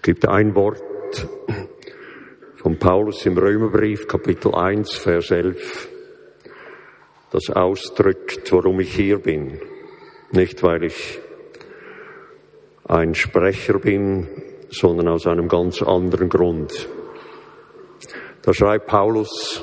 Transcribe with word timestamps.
Es 0.00 0.04
gibt 0.04 0.26
ein 0.26 0.54
Wort 0.54 1.28
von 2.56 2.78
Paulus 2.78 3.26
im 3.26 3.36
Römerbrief, 3.36 4.08
Kapitel 4.08 4.54
1, 4.54 4.94
Vers 4.94 5.30
11, 5.30 5.90
das 7.30 7.50
ausdrückt, 7.50 8.50
warum 8.50 8.80
ich 8.80 8.94
hier 8.94 9.18
bin. 9.18 9.60
Nicht, 10.30 10.62
weil 10.62 10.84
ich 10.84 11.20
ein 12.84 13.14
Sprecher 13.14 13.78
bin, 13.78 14.26
sondern 14.70 15.06
aus 15.08 15.26
einem 15.26 15.48
ganz 15.48 15.82
anderen 15.82 16.30
Grund. 16.30 16.88
Da 18.40 18.54
schreibt 18.54 18.86
Paulus, 18.86 19.62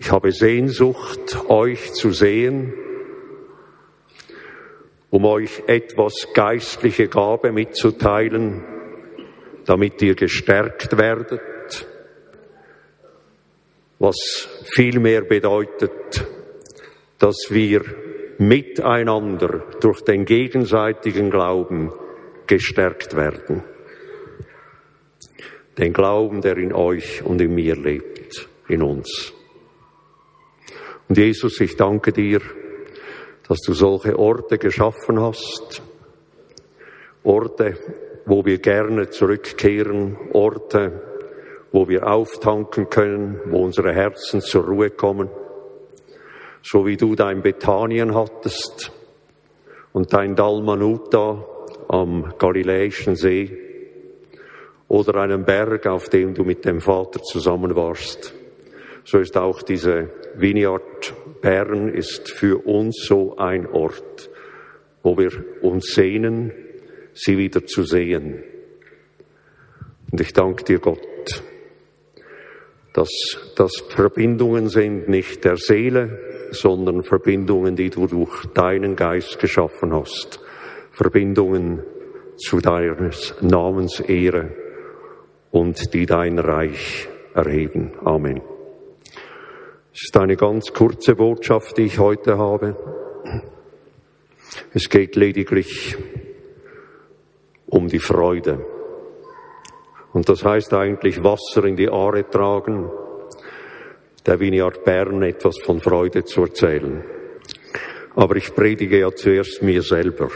ich 0.00 0.10
habe 0.10 0.32
Sehnsucht, 0.32 1.38
euch 1.48 1.92
zu 1.92 2.10
sehen, 2.10 2.74
um 5.14 5.26
euch 5.26 5.62
etwas 5.68 6.26
geistliche 6.34 7.06
Gabe 7.06 7.52
mitzuteilen, 7.52 8.64
damit 9.64 10.02
ihr 10.02 10.16
gestärkt 10.16 10.98
werdet, 10.98 11.86
was 14.00 14.48
vielmehr 14.74 15.20
bedeutet, 15.20 16.26
dass 17.20 17.46
wir 17.50 17.84
miteinander 18.38 19.62
durch 19.80 20.00
den 20.00 20.24
gegenseitigen 20.24 21.30
Glauben 21.30 21.92
gestärkt 22.48 23.14
werden. 23.14 23.62
Den 25.78 25.92
Glauben, 25.92 26.40
der 26.40 26.56
in 26.56 26.72
euch 26.72 27.22
und 27.22 27.40
in 27.40 27.54
mir 27.54 27.76
lebt, 27.76 28.48
in 28.66 28.82
uns. 28.82 29.32
Und 31.08 31.16
Jesus, 31.16 31.60
ich 31.60 31.76
danke 31.76 32.10
dir, 32.10 32.40
dass 33.48 33.60
du 33.60 33.74
solche 33.74 34.18
Orte 34.18 34.58
geschaffen 34.58 35.20
hast, 35.20 35.82
Orte, 37.22 37.78
wo 38.26 38.44
wir 38.44 38.58
gerne 38.58 39.10
zurückkehren, 39.10 40.16
Orte, 40.32 41.02
wo 41.72 41.88
wir 41.88 42.06
auftanken 42.06 42.88
können, 42.88 43.40
wo 43.46 43.64
unsere 43.64 43.92
Herzen 43.92 44.40
zur 44.40 44.64
Ruhe 44.64 44.90
kommen, 44.90 45.28
so 46.62 46.86
wie 46.86 46.96
du 46.96 47.14
dein 47.14 47.42
Bethanien 47.42 48.14
hattest 48.14 48.92
und 49.92 50.12
dein 50.12 50.34
Dalmanuta 50.34 51.44
am 51.88 52.34
Galiläischen 52.38 53.16
See 53.16 53.58
oder 54.88 55.16
einen 55.22 55.44
Berg, 55.44 55.86
auf 55.86 56.08
dem 56.08 56.34
du 56.34 56.44
mit 56.44 56.64
dem 56.64 56.80
Vater 56.80 57.22
zusammen 57.22 57.74
warst. 57.76 58.34
So 59.04 59.18
ist 59.18 59.36
auch 59.36 59.62
diese 59.62 60.10
Vineyard 60.36 61.14
Bern 61.44 61.90
ist 61.90 62.30
für 62.30 62.66
uns 62.66 63.04
so 63.06 63.36
ein 63.36 63.66
Ort, 63.66 64.30
wo 65.02 65.18
wir 65.18 65.30
uns 65.60 65.92
sehnen, 65.92 66.52
sie 67.12 67.36
wieder 67.36 67.66
zu 67.66 67.82
sehen. 67.82 68.42
Und 70.10 70.20
ich 70.22 70.32
danke 70.32 70.64
dir, 70.64 70.78
Gott, 70.78 71.44
dass 72.94 73.10
das 73.56 73.72
Verbindungen 73.90 74.70
sind, 74.70 75.10
nicht 75.10 75.44
der 75.44 75.58
Seele, 75.58 76.18
sondern 76.50 77.02
Verbindungen, 77.02 77.76
die 77.76 77.90
du 77.90 78.06
durch 78.06 78.46
deinen 78.54 78.96
Geist 78.96 79.38
geschaffen 79.38 79.92
hast. 79.92 80.40
Verbindungen 80.92 81.82
zu 82.38 82.60
deines 82.60 83.34
Namens 83.42 84.00
Ehre 84.00 84.56
und 85.50 85.92
die 85.92 86.06
dein 86.06 86.38
Reich 86.38 87.06
erheben. 87.34 87.92
Amen. 88.02 88.53
Es 89.96 90.06
ist 90.06 90.16
eine 90.16 90.34
ganz 90.34 90.72
kurze 90.72 91.14
Botschaft, 91.14 91.78
die 91.78 91.82
ich 91.82 92.00
heute 92.00 92.36
habe. 92.36 92.76
Es 94.72 94.88
geht 94.88 95.14
lediglich 95.14 95.96
um 97.66 97.86
die 97.86 98.00
Freude. 98.00 98.66
Und 100.12 100.28
das 100.28 100.44
heißt 100.44 100.74
eigentlich 100.74 101.22
Wasser 101.22 101.64
in 101.64 101.76
die 101.76 101.88
Aare 101.88 102.28
tragen, 102.28 102.90
der 104.26 104.40
Vineyard 104.40 104.82
Bern 104.82 105.22
etwas 105.22 105.60
von 105.60 105.78
Freude 105.78 106.24
zu 106.24 106.42
erzählen. 106.42 107.04
Aber 108.16 108.34
ich 108.34 108.52
predige 108.52 108.98
ja 108.98 109.14
zuerst 109.14 109.62
mir 109.62 109.82
selber. 109.82 110.28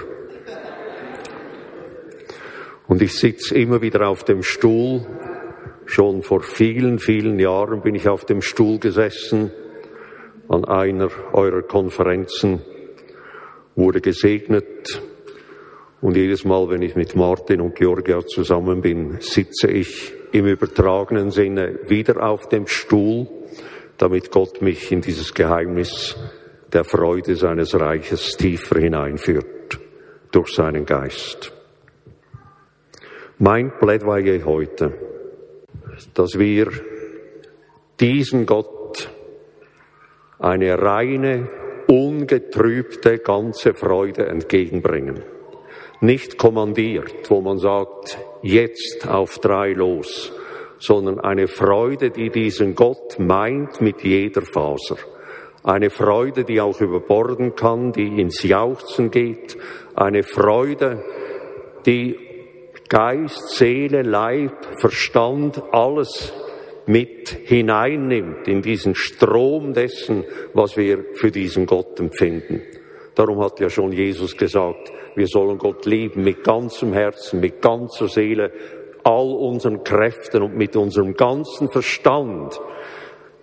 Und 2.86 3.02
ich 3.02 3.12
sitze 3.18 3.58
immer 3.58 3.82
wieder 3.82 4.06
auf 4.08 4.22
dem 4.22 4.44
Stuhl 4.44 5.04
Schon 5.90 6.22
vor 6.22 6.42
vielen, 6.42 6.98
vielen 6.98 7.38
Jahren 7.38 7.80
bin 7.80 7.94
ich 7.94 8.10
auf 8.10 8.26
dem 8.26 8.42
Stuhl 8.42 8.78
gesessen 8.78 9.50
an 10.46 10.66
einer 10.66 11.08
eurer 11.32 11.62
Konferenzen, 11.62 12.60
wurde 13.74 14.02
gesegnet 14.02 15.02
und 16.02 16.14
jedes 16.14 16.44
Mal, 16.44 16.68
wenn 16.68 16.82
ich 16.82 16.94
mit 16.94 17.16
Martin 17.16 17.62
und 17.62 17.74
Georgia 17.74 18.20
zusammen 18.20 18.82
bin, 18.82 19.16
sitze 19.20 19.68
ich 19.68 20.12
im 20.30 20.44
übertragenen 20.44 21.30
Sinne 21.30 21.78
wieder 21.88 22.22
auf 22.22 22.50
dem 22.50 22.66
Stuhl, 22.66 23.26
damit 23.96 24.30
Gott 24.30 24.60
mich 24.60 24.92
in 24.92 25.00
dieses 25.00 25.32
Geheimnis 25.32 26.16
der 26.70 26.84
Freude 26.84 27.34
seines 27.34 27.74
Reiches 27.74 28.36
tiefer 28.36 28.78
hineinführt 28.78 29.80
durch 30.32 30.52
seinen 30.52 30.84
Geist. 30.84 31.50
Mein 33.38 33.72
Plädoyer 33.78 34.44
heute 34.44 34.92
dass 36.14 36.38
wir 36.38 36.70
diesem 38.00 38.46
Gott 38.46 39.10
eine 40.38 40.80
reine, 40.80 41.48
ungetrübte, 41.88 43.18
ganze 43.18 43.74
Freude 43.74 44.26
entgegenbringen. 44.26 45.22
Nicht 46.00 46.38
kommandiert, 46.38 47.28
wo 47.28 47.40
man 47.40 47.58
sagt, 47.58 48.18
jetzt 48.42 49.08
auf 49.08 49.38
drei 49.38 49.72
los, 49.72 50.32
sondern 50.78 51.18
eine 51.18 51.48
Freude, 51.48 52.10
die 52.10 52.30
diesen 52.30 52.74
Gott 52.74 53.18
meint 53.18 53.80
mit 53.80 54.04
jeder 54.04 54.42
Faser. 54.42 54.96
Eine 55.64 55.90
Freude, 55.90 56.44
die 56.44 56.60
auch 56.60 56.80
überborden 56.80 57.56
kann, 57.56 57.92
die 57.92 58.20
ins 58.20 58.44
Jauchzen 58.44 59.10
geht. 59.10 59.58
Eine 59.96 60.22
Freude, 60.22 61.04
die 61.84 62.27
Geist, 62.88 63.50
Seele, 63.50 64.02
Leib, 64.02 64.80
Verstand, 64.80 65.62
alles 65.72 66.32
mit 66.86 67.28
hineinnimmt 67.28 68.48
in 68.48 68.62
diesen 68.62 68.94
Strom 68.94 69.74
dessen, 69.74 70.24
was 70.54 70.76
wir 70.76 71.04
für 71.14 71.30
diesen 71.30 71.66
Gott 71.66 72.00
empfinden. 72.00 72.62
Darum 73.14 73.40
hat 73.42 73.60
ja 73.60 73.68
schon 73.68 73.92
Jesus 73.92 74.36
gesagt, 74.36 74.90
wir 75.14 75.26
sollen 75.26 75.58
Gott 75.58 75.84
lieben 75.84 76.24
mit 76.24 76.44
ganzem 76.44 76.92
Herzen, 76.94 77.40
mit 77.40 77.60
ganzer 77.60 78.08
Seele, 78.08 78.52
all 79.04 79.32
unseren 79.32 79.84
Kräften 79.84 80.42
und 80.42 80.56
mit 80.56 80.76
unserem 80.76 81.14
ganzen 81.14 81.70
Verstand. 81.70 82.58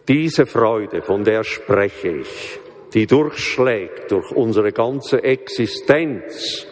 Diese 0.08 0.46
Freude, 0.46 1.02
von 1.02 1.24
der 1.24 1.44
spreche 1.44 2.10
ich, 2.10 2.60
die 2.94 3.06
durchschlägt 3.06 4.12
durch 4.12 4.32
unsere 4.32 4.72
ganze 4.72 5.24
Existenz, 5.24 6.66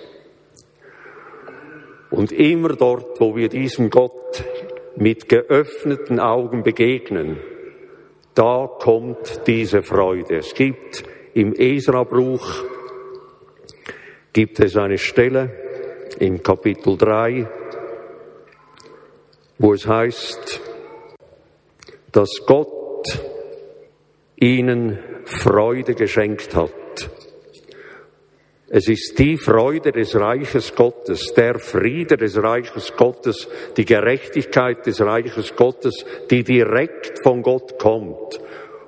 und 2.13 2.31
immer 2.31 2.75
dort, 2.75 3.19
wo 3.19 3.35
wir 3.35 3.49
diesem 3.49 3.89
Gott 3.89 4.43
mit 4.95 5.27
geöffneten 5.27 6.19
Augen 6.19 6.61
begegnen, 6.61 7.39
da 8.35 8.67
kommt 8.67 9.47
diese 9.47 9.81
Freude. 9.81 10.37
Es 10.37 10.53
gibt 10.53 11.03
im 11.33 11.53
Esra-Bruch 11.53 12.65
gibt 14.31 14.59
es 14.59 14.77
eine 14.77 14.99
Stelle 14.99 15.49
im 16.19 16.43
Kapitel 16.43 16.97
3, 16.97 17.49
wo 19.57 19.73
es 19.73 19.87
heißt, 19.87 20.61
dass 22.11 22.29
Gott 22.45 23.19
ihnen 24.35 24.99
Freude 25.25 25.95
geschenkt 25.95 26.55
hat 26.55 26.82
es 28.75 28.87
ist 28.87 29.19
die 29.19 29.37
Freude 29.37 29.91
des 29.91 30.15
Reiches 30.15 30.73
Gottes, 30.73 31.31
der 31.35 31.59
Friede 31.59 32.17
des 32.17 32.41
Reiches 32.41 32.91
Gottes, 32.97 33.47
die 33.77 33.85
Gerechtigkeit 33.85 34.83
des 34.87 34.99
Reiches 34.99 35.55
Gottes, 35.55 36.03
die 36.31 36.43
direkt 36.43 37.19
von 37.21 37.43
Gott 37.43 37.77
kommt 37.77 38.39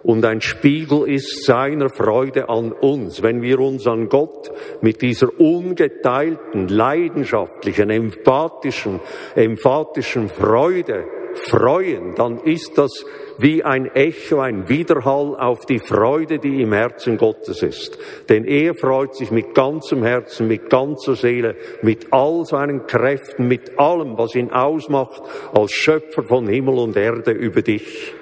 und 0.05 0.23
ein 0.23 0.39
Spiegel 0.39 1.07
ist 1.07 1.45
seiner 1.45 1.89
Freude 1.89 2.47
an 2.47 2.71
uns. 2.71 3.23
Wenn 3.23 3.41
wir 3.41 3.59
uns 3.59 3.87
an 3.87 4.07
Gott 4.07 4.51
mit 4.81 5.01
dieser 5.01 5.29
ungeteilten, 5.39 6.67
leidenschaftlichen, 6.67 7.89
emphatischen, 7.89 8.99
emphatischen 9.35 10.29
Freude 10.29 11.05
freuen, 11.39 12.15
dann 12.15 12.39
ist 12.39 12.77
das 12.77 13.05
wie 13.37 13.63
ein 13.63 13.93
Echo, 13.93 14.39
ein 14.39 14.69
Widerhall 14.69 15.35
auf 15.35 15.65
die 15.65 15.79
Freude, 15.79 16.39
die 16.39 16.61
im 16.61 16.73
Herzen 16.73 17.17
Gottes 17.17 17.61
ist. 17.61 17.97
Denn 18.29 18.45
er 18.45 18.75
freut 18.75 19.15
sich 19.15 19.31
mit 19.31 19.53
ganzem 19.53 20.03
Herzen, 20.03 20.47
mit 20.47 20.69
ganzer 20.69 21.15
Seele, 21.15 21.55
mit 21.81 22.07
all 22.11 22.45
seinen 22.45 22.87
Kräften, 22.87 23.47
mit 23.47 23.77
allem, 23.77 24.17
was 24.17 24.35
ihn 24.35 24.51
ausmacht, 24.51 25.21
als 25.53 25.71
Schöpfer 25.71 26.23
von 26.23 26.47
Himmel 26.47 26.79
und 26.79 26.95
Erde 26.95 27.31
über 27.31 27.61
dich. 27.61 28.13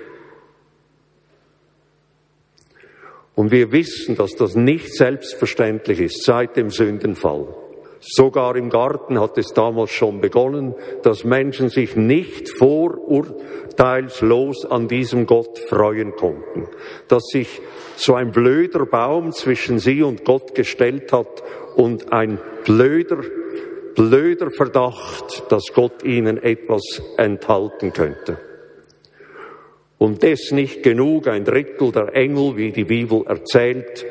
Und 3.35 3.51
wir 3.51 3.71
wissen, 3.71 4.15
dass 4.15 4.35
das 4.35 4.55
nicht 4.55 4.93
selbstverständlich 4.93 5.99
ist 5.99 6.23
seit 6.23 6.55
dem 6.55 6.69
Sündenfall 6.69 7.47
Sogar 8.05 8.57
im 8.57 8.69
Garten 8.69 9.17
hat 9.17 9.37
es 9.37 9.53
damals 9.53 9.91
schon 9.91 10.19
begonnen, 10.19 10.75
dass 11.03 11.23
Menschen 11.23 11.69
sich 11.69 11.95
nicht 11.95 12.49
vorurteilslos 12.49 14.65
an 14.65 14.89
diesem 14.89 15.25
Gott 15.25 15.57
freuen 15.57 16.11
konnten, 16.11 16.67
dass 17.07 17.23
sich 17.31 17.61
so 17.95 18.15
ein 18.15 18.31
blöder 18.31 18.85
Baum 18.85 19.31
zwischen 19.31 19.79
sie 19.79 20.03
und 20.03 20.25
Gott 20.25 20.53
gestellt 20.53 21.13
hat 21.13 21.43
und 21.77 22.11
ein 22.11 22.39
blöder, 22.65 23.19
blöder 23.95 24.51
Verdacht, 24.51 25.49
dass 25.49 25.67
Gott 25.73 26.03
ihnen 26.03 26.43
etwas 26.43 27.01
enthalten 27.15 27.93
könnte. 27.93 28.37
Und 29.97 30.23
das 30.23 30.51
nicht 30.51 30.83
genug, 30.83 31.29
ein 31.29 31.45
Drittel 31.45 31.93
der 31.93 32.13
Engel, 32.13 32.57
wie 32.57 32.73
die 32.73 32.83
Bibel 32.83 33.23
erzählt, 33.25 34.05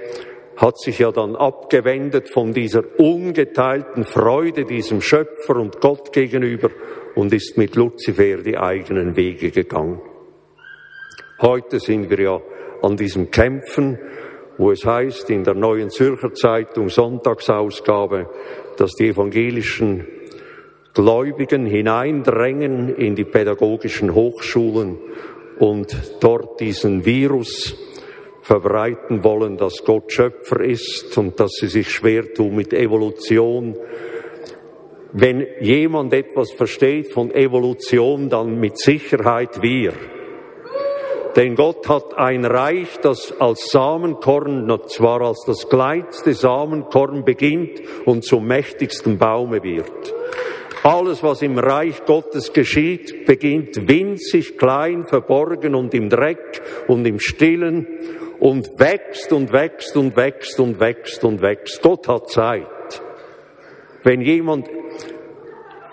hat 0.63 0.79
sich 0.79 1.01
ja 1.01 1.11
dann 1.11 1.35
abgewendet 1.35 2.29
von 2.29 2.53
dieser 2.53 2.85
ungeteilten 2.97 4.05
Freude 4.05 4.65
diesem 4.65 5.01
Schöpfer 5.01 5.57
und 5.57 5.81
Gott 5.81 6.13
gegenüber 6.13 6.71
und 7.17 7.35
ist 7.35 7.59
mit 7.59 7.75
Luzifer 7.75 8.37
die 8.37 8.57
eigenen 8.57 9.17
Wege 9.17 9.51
gegangen. 9.51 10.01
Heute 11.41 11.81
sind 11.81 12.09
wir 12.11 12.21
ja 12.21 12.41
an 12.81 12.97
diesem 12.97 13.33
Kämpfen, 13.33 13.99
wo 14.57 14.71
es 14.71 14.87
heißt 14.87 15.31
in 15.31 15.43
der 15.43 15.55
neuen 15.55 15.91
Zürcher 15.91 16.33
Zeitung 16.33 16.89
Sonntagsausgabe, 16.89 18.31
dass 18.77 18.93
die 18.93 19.09
evangelischen 19.09 20.07
Gläubigen 20.95 21.67
hineindrängen 21.67 22.95
in 22.95 23.17
die 23.17 23.25
pädagogischen 23.25 24.15
Hochschulen 24.15 24.97
und 25.59 25.97
dort 26.21 26.61
diesen 26.61 27.05
Virus 27.05 27.92
verbreiten 28.43 29.25
wollen, 29.25 29.57
dass 29.57 29.85
Gott 29.85 30.13
Schöpfer 30.13 30.61
ist 30.61 31.17
und 31.17 31.39
dass 31.41 31.53
sie 31.53 31.69
sich 31.69 31.91
schwer 31.91 32.35
tun 32.35 32.57
mit 32.57 32.73
Evolution. 32.73 33.77
Wenn 35.13 35.47
jemand 35.61 36.13
etwas 36.13 36.51
versteht 36.51 37.13
von 37.13 37.33
Evolution, 37.33 38.29
dann 38.29 38.59
mit 38.59 38.79
Sicherheit 38.79 39.63
wir. 39.63 39.93
Denn 41.37 41.55
Gott 41.55 41.89
hat 41.89 42.19
ein 42.19 42.45
Reich, 42.45 42.99
das 43.01 43.33
als 43.41 43.71
Samenkorn, 43.71 44.71
zwar 44.87 45.23
als 45.23 45.45
das 45.47 45.69
kleinste 45.69 46.35
Samenkorn 46.35 47.25
beginnt 47.25 47.81
und 48.05 48.25
zum 48.25 48.47
mächtigsten 48.47 49.17
Baume 49.19 49.63
wird. 49.63 50.15
Alles, 50.83 51.23
was 51.23 51.43
im 51.43 51.59
Reich 51.59 52.05
Gottes 52.07 52.53
geschieht, 52.53 53.25
beginnt 53.25 53.89
winzig 53.89 54.59
klein, 54.59 55.07
verborgen 55.07 55.77
und 55.77 55.95
im 55.95 56.09
Dreck 56.09 56.61
und 56.89 57.07
im 57.07 57.21
Stillen 57.21 57.87
und 58.41 58.81
wächst 58.81 59.33
und 59.33 59.53
wächst 59.53 59.97
und 59.97 60.17
wächst 60.17 60.59
und 60.59 60.81
wächst 60.81 61.23
und 61.23 61.41
wächst. 61.41 61.81
Gott 61.83 62.09
hat 62.09 62.31
Zeit. 62.31 62.67
Wenn 64.03 64.23
jemand 64.23 64.69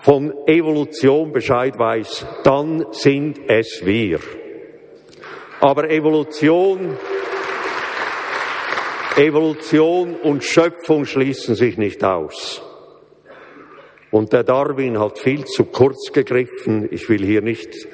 von 0.02 0.32
Evolution 0.48 1.30
Bescheid 1.30 1.78
weiß, 1.78 2.26
dann 2.42 2.86
sind 2.90 3.38
es 3.46 3.86
wir. 3.86 4.18
Aber 5.60 5.88
Evolution, 5.88 6.96
Evolution 9.16 10.16
und 10.16 10.42
Schöpfung 10.42 11.04
schließen 11.04 11.54
sich 11.54 11.78
nicht 11.78 12.02
aus. 12.02 12.62
Und 14.10 14.32
der 14.32 14.42
Darwin 14.42 14.98
hat 14.98 15.18
viel 15.18 15.44
zu 15.44 15.64
kurz 15.66 16.12
gegriffen. 16.12 16.88
Ich 16.90 17.08
will 17.08 17.24
hier 17.24 17.42
nicht 17.42 17.88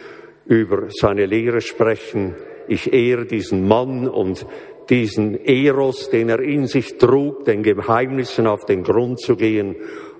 über 0.46 0.88
seine 0.88 1.26
Lehre 1.26 1.60
sprechen. 1.60 2.34
Ich 2.68 2.92
ehre 2.92 3.26
diesen 3.26 3.68
Mann 3.68 4.08
und 4.08 4.46
diesen 4.88 5.44
Eros, 5.44 6.10
den 6.10 6.28
er 6.28 6.40
in 6.40 6.66
sich 6.66 6.96
trug, 6.96 7.44
den 7.44 7.62
Geheimnissen 7.62 8.46
auf 8.46 8.64
den 8.64 8.82
Grund 8.82 9.20
zu 9.20 9.36
gehen. 9.36 9.76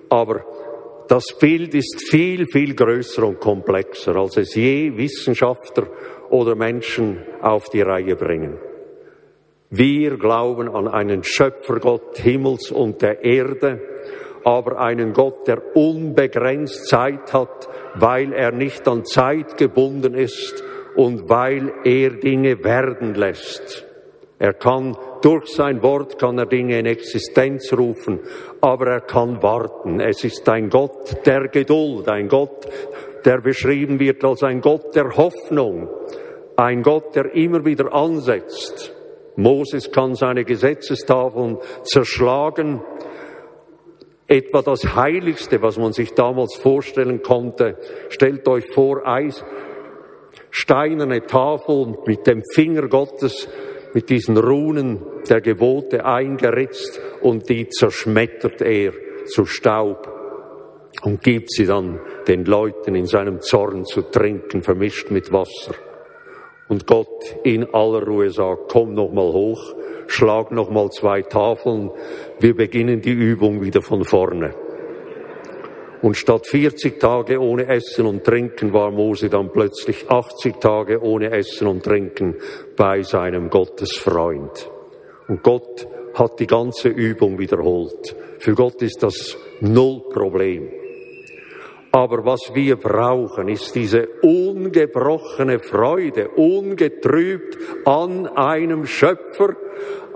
Aber 0.09 0.45
das 1.07 1.37
Bild 1.39 1.73
ist 1.73 2.09
viel, 2.09 2.45
viel 2.45 2.75
größer 2.75 3.23
und 3.23 3.39
komplexer, 3.39 4.15
als 4.15 4.37
es 4.37 4.55
je 4.55 4.95
Wissenschaftler 4.97 5.87
oder 6.29 6.55
Menschen 6.55 7.23
auf 7.41 7.69
die 7.69 7.81
Reihe 7.81 8.15
bringen. 8.15 8.57
Wir 9.69 10.17
glauben 10.17 10.69
an 10.69 10.87
einen 10.87 11.23
Schöpfergott 11.23 12.17
Himmels 12.17 12.71
und 12.71 13.01
der 13.01 13.23
Erde, 13.23 13.81
aber 14.47 14.79
einen 14.79 15.11
Gott, 15.11 15.45
der 15.45 15.75
unbegrenzt 15.75 16.87
Zeit 16.87 17.33
hat, 17.33 17.67
weil 17.95 18.31
er 18.31 18.53
nicht 18.53 18.87
an 18.87 19.03
Zeit 19.03 19.57
gebunden 19.57 20.13
ist 20.13 20.63
und 20.95 21.27
weil 21.27 21.73
er 21.83 22.11
Dinge 22.11 22.63
werden 22.63 23.13
lässt. 23.13 23.85
Er 24.39 24.53
kann 24.53 24.95
durch 25.21 25.47
sein 25.47 25.83
Wort 25.83 26.17
kann 26.17 26.37
er 26.37 26.45
Dinge 26.45 26.79
in 26.79 26.85
Existenz 26.85 27.73
rufen, 27.73 28.21
aber 28.61 28.87
er 28.87 29.01
kann 29.01 29.43
warten. 29.43 29.99
Es 29.99 30.23
ist 30.23 30.47
ein 30.47 30.69
Gott 30.69 31.25
der 31.25 31.49
Geduld, 31.49 32.07
ein 32.07 32.29
Gott, 32.29 32.69
der 33.25 33.41
beschrieben 33.41 33.99
wird 33.99 34.23
als 34.23 34.43
ein 34.43 34.61
Gott 34.61 34.95
der 34.95 35.17
Hoffnung, 35.17 35.89
ein 36.55 36.83
Gott, 36.83 37.17
der 37.17 37.35
immer 37.35 37.65
wieder 37.65 37.93
ansetzt. 37.93 38.93
Moses 39.35 39.91
kann 39.91 40.15
seine 40.15 40.45
Gesetzestafeln 40.45 41.57
zerschlagen. 41.83 42.81
Etwa 44.27 44.61
das 44.61 44.95
Heiligste, 44.95 45.61
was 45.61 45.77
man 45.77 45.93
sich 45.93 46.13
damals 46.13 46.55
vorstellen 46.55 47.21
konnte. 47.21 47.77
Stellt 48.09 48.47
euch 48.47 48.65
vor, 48.73 49.07
Eis, 49.07 49.43
steinerne 50.51 51.25
Tafel 51.25 51.95
mit 52.05 52.27
dem 52.27 52.43
Finger 52.53 52.87
Gottes, 52.87 53.47
mit 53.93 54.09
diesen 54.09 54.37
Runen 54.37 55.01
der 55.29 55.41
Gebote 55.41 56.05
eingeritzt 56.05 56.99
und 57.21 57.49
die 57.49 57.69
zerschmettert 57.69 58.61
er 58.61 58.93
zu 59.25 59.45
Staub 59.45 60.07
und 61.03 61.21
gibt 61.23 61.51
sie 61.51 61.65
dann 61.65 61.99
den 62.27 62.45
Leuten 62.45 62.95
in 62.95 63.05
seinem 63.05 63.41
Zorn 63.41 63.85
zu 63.85 64.01
trinken, 64.01 64.61
vermischt 64.61 65.09
mit 65.09 65.31
Wasser. 65.31 65.73
Und 66.69 66.85
Gott 66.85 67.35
in 67.43 67.73
aller 67.73 68.05
Ruhe 68.05 68.29
sagt, 68.29 68.71
komm 68.71 68.93
noch 68.93 69.11
mal 69.11 69.31
hoch, 69.31 69.73
schlag 70.07 70.51
noch 70.51 70.69
mal 70.69 70.89
zwei 70.91 71.21
Tafeln, 71.21 71.91
wir 72.39 72.55
beginnen 72.55 73.01
die 73.01 73.11
Übung 73.11 73.61
wieder 73.61 73.81
von 73.81 74.03
vorne. 74.03 74.53
Und 76.01 76.15
statt 76.15 76.45
40 76.45 76.99
Tage 76.99 77.41
ohne 77.41 77.67
Essen 77.67 78.05
und 78.05 78.23
Trinken 78.23 78.71
war 78.71 78.91
Mose 78.91 79.29
dann 79.29 79.51
plötzlich 79.51 80.09
80 80.09 80.57
Tage 80.57 81.01
ohne 81.01 81.31
Essen 81.31 81.67
und 81.67 81.83
Trinken 81.83 82.35
bei 82.75 83.01
seinem 83.01 83.49
Gottesfreund. 83.49 84.69
Und 85.27 85.41
Gott 85.41 85.87
hat 86.13 86.39
die 86.39 86.47
ganze 86.47 86.89
Übung 86.89 87.39
wiederholt. 87.39 88.15
Für 88.39 88.53
Gott 88.53 88.81
ist 88.81 89.01
das 89.01 89.37
null 89.59 90.01
Problem. 90.13 90.69
Aber 91.97 92.23
was 92.23 92.51
wir 92.53 92.75
brauchen, 92.75 93.47
ist 93.47 93.73
diese 93.73 94.07
ungebrochene 94.21 95.57
Freude, 95.57 96.27
ungetrübt 96.27 97.57
an 97.85 98.27
einem 98.27 98.85
Schöpfer, 98.85 99.55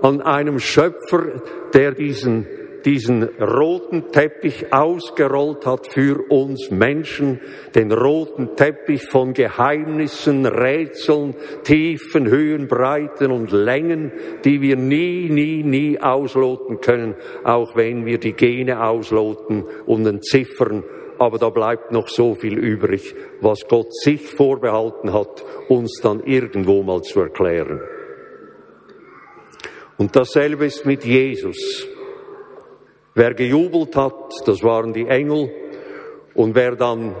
an 0.00 0.20
einem 0.20 0.60
Schöpfer, 0.60 1.42
der 1.74 1.90
diesen 1.90 2.46
diesen 2.84 3.22
roten 3.38 4.10
Teppich 4.10 4.72
ausgerollt 4.72 5.66
hat 5.66 5.86
für 5.86 6.30
uns 6.30 6.70
Menschen, 6.70 7.40
den 7.76 7.92
roten 7.92 8.56
Teppich 8.56 9.04
von 9.04 9.34
Geheimnissen, 9.34 10.46
Rätseln, 10.46 11.36
Tiefen, 11.62 12.28
Höhen, 12.28 12.66
Breiten 12.66 13.30
und 13.30 13.52
Längen, 13.52 14.10
die 14.44 14.60
wir 14.60 14.76
nie, 14.76 15.28
nie, 15.28 15.62
nie 15.62 16.00
ausloten 16.00 16.80
können, 16.80 17.14
auch 17.44 17.76
wenn 17.76 18.04
wir 18.04 18.18
die 18.18 18.32
Gene 18.32 18.84
ausloten 18.84 19.64
und 19.86 20.04
entziffern. 20.04 20.82
Aber 21.22 21.38
da 21.38 21.50
bleibt 21.50 21.92
noch 21.92 22.08
so 22.08 22.34
viel 22.34 22.58
übrig, 22.58 23.14
was 23.40 23.60
Gott 23.68 23.94
sich 23.94 24.26
vorbehalten 24.26 25.12
hat, 25.12 25.44
uns 25.68 26.00
dann 26.02 26.24
irgendwo 26.24 26.82
mal 26.82 27.02
zu 27.02 27.20
erklären. 27.20 27.80
Und 29.98 30.16
dasselbe 30.16 30.66
ist 30.66 30.84
mit 30.84 31.04
Jesus. 31.04 31.86
Wer 33.14 33.34
gejubelt 33.34 33.94
hat, 33.94 34.32
das 34.46 34.64
waren 34.64 34.92
die 34.92 35.06
Engel. 35.06 35.48
Und 36.34 36.56
wer 36.56 36.74
dann 36.74 37.14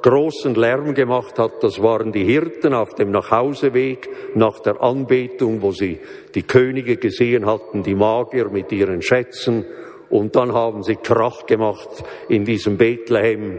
großen 0.00 0.54
Lärm 0.54 0.94
gemacht 0.94 1.38
hat, 1.38 1.62
das 1.62 1.82
waren 1.82 2.10
die 2.10 2.24
Hirten 2.24 2.72
auf 2.72 2.94
dem 2.94 3.10
Nachhauseweg 3.10 4.08
nach 4.34 4.60
der 4.60 4.80
Anbetung, 4.80 5.60
wo 5.60 5.72
sie 5.72 6.00
die 6.34 6.44
Könige 6.44 6.96
gesehen 6.96 7.44
hatten, 7.44 7.82
die 7.82 7.96
Magier 7.96 8.48
mit 8.48 8.72
ihren 8.72 9.02
Schätzen. 9.02 9.66
Und 10.12 10.36
dann 10.36 10.52
haben 10.52 10.82
sie 10.82 10.96
Krach 10.96 11.46
gemacht 11.46 11.88
in 12.28 12.44
diesem 12.44 12.76
Bethlehem, 12.76 13.58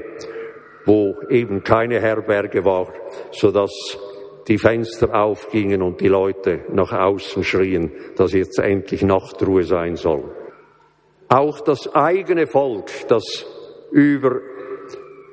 wo 0.85 1.15
eben 1.27 1.63
keine 1.63 1.99
Herberge 1.99 2.63
war, 2.63 2.93
so 3.31 3.49
dass 3.49 3.71
die 4.47 4.59
Fenster 4.59 5.19
aufgingen 5.19 5.81
und 5.81 5.99
die 5.99 6.09
Leute 6.09 6.59
nach 6.71 6.91
außen 6.91 7.43
schrien, 7.43 7.91
dass 8.17 8.33
jetzt 8.33 8.59
endlich 8.59 9.01
Nachtruhe 9.01 9.63
sein 9.63 9.95
soll. 9.95 10.25
Auch 11.27 11.59
das 11.61 11.91
eigene 11.95 12.45
Volk, 12.45 12.91
das 13.07 13.47
über, 13.89 14.39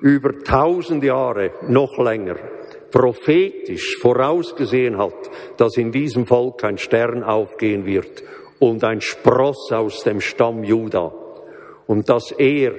über 0.00 0.32
tausend 0.42 1.04
Jahre, 1.04 1.50
noch 1.68 1.98
länger, 1.98 2.36
prophetisch 2.90 3.98
vorausgesehen 4.00 4.96
hat, 4.96 5.30
dass 5.58 5.76
in 5.76 5.92
diesem 5.92 6.24
Volk 6.24 6.64
ein 6.64 6.78
Stern 6.78 7.22
aufgehen 7.22 7.84
wird 7.84 8.22
und 8.60 8.84
ein 8.84 9.00
Spross 9.00 9.72
aus 9.72 10.04
dem 10.04 10.20
Stamm 10.20 10.62
Juda 10.62 11.12
und 11.86 12.08
dass 12.08 12.30
er 12.30 12.72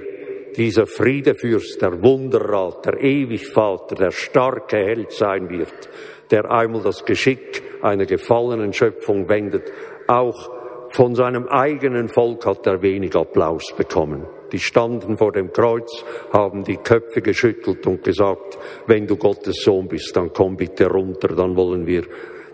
dieser 0.55 0.87
Friedefürst, 0.87 1.81
der 1.81 2.01
Wunderrat, 2.01 2.85
der 2.85 3.01
Ewigvater, 3.01 3.95
der 3.95 4.11
starke 4.11 4.77
Held 4.77 5.11
sein 5.11 5.49
wird, 5.49 5.89
der 6.29 6.49
einmal 6.49 6.81
das 6.81 7.03
Geschick 7.03 7.63
einer 7.81 8.05
gefallenen 8.05 8.73
Schöpfung 8.73 9.27
wendet, 9.27 9.71
auch 10.07 10.49
von 10.89 11.15
seinem 11.15 11.47
eigenen 11.47 12.09
Volk 12.09 12.45
hat 12.45 12.67
er 12.67 12.81
wenig 12.81 13.15
Applaus 13.15 13.73
bekommen. 13.75 14.27
Die 14.51 14.59
standen 14.59 15.17
vor 15.17 15.31
dem 15.31 15.53
Kreuz, 15.53 16.03
haben 16.33 16.65
die 16.65 16.77
Köpfe 16.77 17.21
geschüttelt 17.21 17.87
und 17.87 18.03
gesagt, 18.03 18.59
wenn 18.87 19.07
du 19.07 19.15
Gottes 19.15 19.61
Sohn 19.63 19.87
bist, 19.87 20.15
dann 20.15 20.33
komm 20.33 20.57
bitte 20.57 20.87
runter, 20.87 21.29
dann 21.29 21.55
wollen 21.55 21.87
wir 21.87 22.03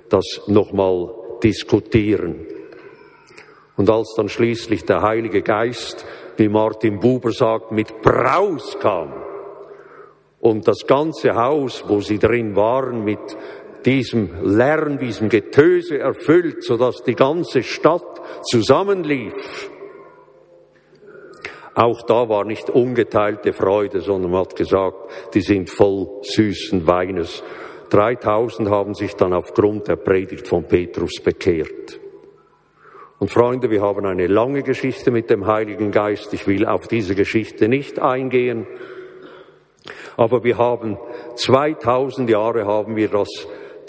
das 0.10 0.42
nochmal 0.46 1.10
diskutieren. 1.44 2.57
Und 3.78 3.90
als 3.90 4.14
dann 4.18 4.28
schließlich 4.28 4.86
der 4.86 5.04
Heilige 5.04 5.44
Geist, 5.44 6.06
wie 6.36 6.50
Martin 6.50 7.00
Buber 7.00 7.32
sagt, 7.32 7.72
mit 7.72 8.02
Braus 8.02 8.78
kam 8.80 9.14
und 10.40 10.68
das 10.68 10.86
ganze 10.88 11.36
Haus, 11.36 11.84
wo 11.88 12.02
sie 12.02 12.20
drin 12.20 12.56
waren, 12.56 13.04
mit 13.04 13.20
diesem 13.86 14.30
Lärm, 14.44 14.98
diesem 14.98 15.30
Getöse 15.30 16.00
erfüllt, 16.00 16.64
sodass 16.64 17.04
die 17.04 17.16
ganze 17.16 17.64
Stadt 17.64 18.22
zusammenlief. 18.44 19.70
Auch 21.76 22.02
da 22.08 22.28
war 22.28 22.44
nicht 22.44 22.72
ungeteilte 22.72 23.54
Freude, 23.54 24.02
sondern 24.02 24.32
man 24.32 24.42
hat 24.42 24.56
gesagt, 24.56 25.34
die 25.36 25.42
sind 25.42 25.70
voll 25.70 26.08
süßen 26.24 26.88
Weines. 26.88 27.44
3000 27.92 28.70
haben 28.70 28.96
sich 28.96 29.14
dann 29.14 29.34
aufgrund 29.34 29.88
der 29.88 29.96
Predigt 29.96 30.48
von 30.48 30.64
Petrus 30.64 31.22
bekehrt. 31.24 32.00
Und 33.20 33.32
Freunde, 33.32 33.72
wir 33.72 33.82
haben 33.82 34.06
eine 34.06 34.28
lange 34.28 34.62
Geschichte 34.62 35.10
mit 35.10 35.32
dem 35.32 35.48
Heiligen 35.48 35.92
Geist. 35.92 36.32
Ich 36.34 36.46
will 36.46 36.68
auf 36.68 36.88
diese 36.88 37.16
Geschichte 37.16 37.68
nicht 37.68 38.00
eingehen. 38.00 38.68
Aber 40.18 40.44
wir 40.44 40.60
haben 40.60 41.00
2000 41.36 42.30
Jahre 42.30 42.68
haben 42.68 42.96
wir 42.96 43.08
das, 43.08 43.28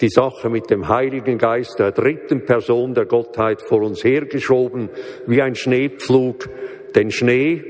die 0.01 0.09
Sache 0.09 0.49
mit 0.49 0.71
dem 0.71 0.87
Heiligen 0.87 1.37
Geist, 1.37 1.77
der 1.77 1.91
dritten 1.91 2.45
Person 2.45 2.95
der 2.95 3.05
Gottheit 3.05 3.61
vor 3.61 3.83
uns 3.83 4.03
hergeschoben, 4.03 4.89
wie 5.27 5.43
ein 5.43 5.53
Schneepflug, 5.53 6.49
den 6.95 7.11
Schnee. 7.11 7.63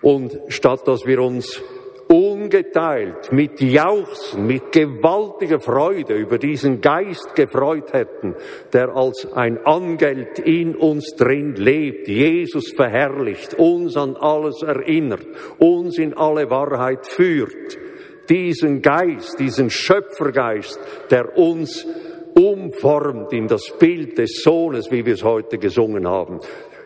Und 0.00 0.38
statt 0.48 0.88
dass 0.88 1.04
wir 1.04 1.20
uns 1.20 1.62
ungeteilt 2.52 3.32
mit 3.32 3.60
Jauchzen, 3.60 4.46
mit 4.46 4.72
gewaltiger 4.72 5.58
Freude 5.60 6.14
über 6.14 6.38
diesen 6.38 6.80
Geist 6.80 7.34
gefreut 7.34 7.92
hätten, 7.92 8.34
der 8.72 8.94
als 8.94 9.26
ein 9.32 9.64
Angeld 9.64 10.38
in 10.38 10.74
uns 10.74 11.14
drin 11.16 11.54
lebt, 11.54 12.08
Jesus 12.08 12.72
verherrlicht, 12.72 13.54
uns 13.54 13.96
an 13.96 14.16
alles 14.16 14.62
erinnert, 14.62 15.26
uns 15.58 15.98
in 15.98 16.14
alle 16.14 16.50
Wahrheit 16.50 17.06
führt. 17.06 17.78
Diesen 18.28 18.82
Geist, 18.82 19.38
diesen 19.38 19.70
Schöpfergeist, 19.70 20.78
der 21.10 21.36
uns 21.36 21.86
umformt 22.34 23.32
in 23.32 23.46
das 23.46 23.72
Bild 23.78 24.18
des 24.18 24.42
Sohnes, 24.42 24.90
wie 24.90 25.04
wir 25.04 25.14
es 25.14 25.24
heute 25.24 25.58
gesungen 25.58 26.06
haben, 26.06 26.40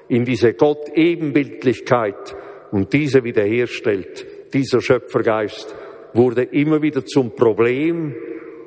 in 0.09 0.25
diese 0.25 0.55
Gott-Ebenbildlichkeit 0.55 2.37
und 2.71 2.93
diese 2.93 3.23
wiederherstellt 3.25 4.36
dieser 4.53 4.81
Schöpfergeist 4.81 5.75
wurde 6.13 6.43
immer 6.43 6.83
wieder 6.83 7.05
zum 7.05 7.35
Problem 7.35 8.15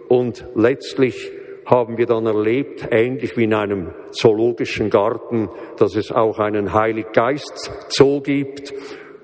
und 0.07 0.45
letztlich 0.55 1.31
haben 1.65 1.97
wir 1.97 2.07
dann 2.07 2.25
erlebt, 2.25 2.87
ähnlich 2.89 3.37
wie 3.37 3.43
in 3.43 3.53
einem 3.53 3.93
zoologischen 4.11 4.89
Garten, 4.89 5.49
dass 5.77 5.95
es 5.95 6.11
auch 6.11 6.39
einen 6.39 6.73
Heiliggeist 6.73 7.71
Zoo 7.89 8.21
gibt, 8.21 8.73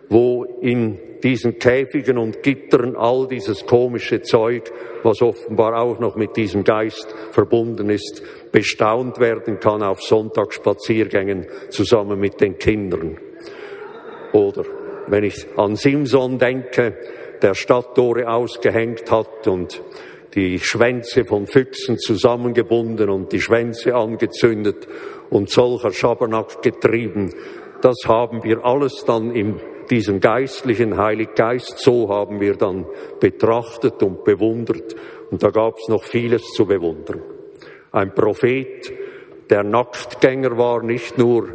wo 0.09 0.43
in 0.61 0.99
diesen 1.23 1.57
Käfigen 1.57 2.19
und 2.19 2.43
Gittern 2.43 2.95
all 2.95 3.27
dieses 3.27 3.65
komische 3.65 4.21
Zeug, 4.21 4.71
was 5.01 5.23
offenbar 5.23 5.75
auch 5.81 5.99
noch 5.99 6.15
mit 6.15 6.37
diesem 6.37 6.63
Geist 6.63 7.15
verbunden 7.31 7.89
ist, 7.89 8.21
bestaunt 8.51 9.19
werden 9.19 9.59
kann 9.59 9.81
auf 9.81 10.03
Sonntagsspaziergängen 10.03 11.47
zusammen 11.69 12.19
mit 12.19 12.39
den 12.41 12.59
Kindern. 12.59 13.17
Oder 14.33 14.65
wenn 15.07 15.23
ich 15.23 15.47
an 15.57 15.75
Simson 15.75 16.37
denke, 16.39 16.97
der 17.41 17.53
Stadttore 17.53 18.29
ausgehängt 18.29 19.11
hat 19.11 19.47
und 19.47 19.81
die 20.33 20.59
Schwänze 20.59 21.25
von 21.25 21.47
Füchsen 21.47 21.97
zusammengebunden 21.97 23.09
und 23.09 23.31
die 23.31 23.41
Schwänze 23.41 23.95
angezündet 23.95 24.87
und 25.29 25.49
solcher 25.49 25.91
Schabernack 25.91 26.61
getrieben, 26.61 27.33
das 27.81 27.97
haben 28.05 28.43
wir 28.43 28.65
alles 28.65 29.05
dann 29.05 29.31
in 29.31 29.59
diesem 29.89 30.19
geistlichen 30.19 30.97
Heiliggeist, 30.97 31.79
so 31.79 32.09
haben 32.09 32.39
wir 32.39 32.55
dann 32.55 32.85
betrachtet 33.19 34.01
und 34.01 34.23
bewundert 34.23 34.95
und 35.29 35.43
da 35.43 35.49
gab 35.51 35.77
es 35.77 35.87
noch 35.87 36.03
vieles 36.03 36.43
zu 36.53 36.65
bewundern. 36.65 37.21
Ein 37.91 38.13
Prophet, 38.13 38.91
der 39.49 39.63
Nacktgänger 39.63 40.57
war, 40.57 40.81
nicht 40.81 41.17
nur 41.17 41.49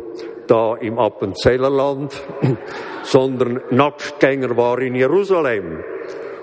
da 0.46 0.76
im 0.76 0.98
Appenzellerland, 0.98 2.12
sondern 3.02 3.60
Nacktgänger 3.70 4.56
war 4.56 4.78
in 4.80 4.94
Jerusalem. 4.94 5.82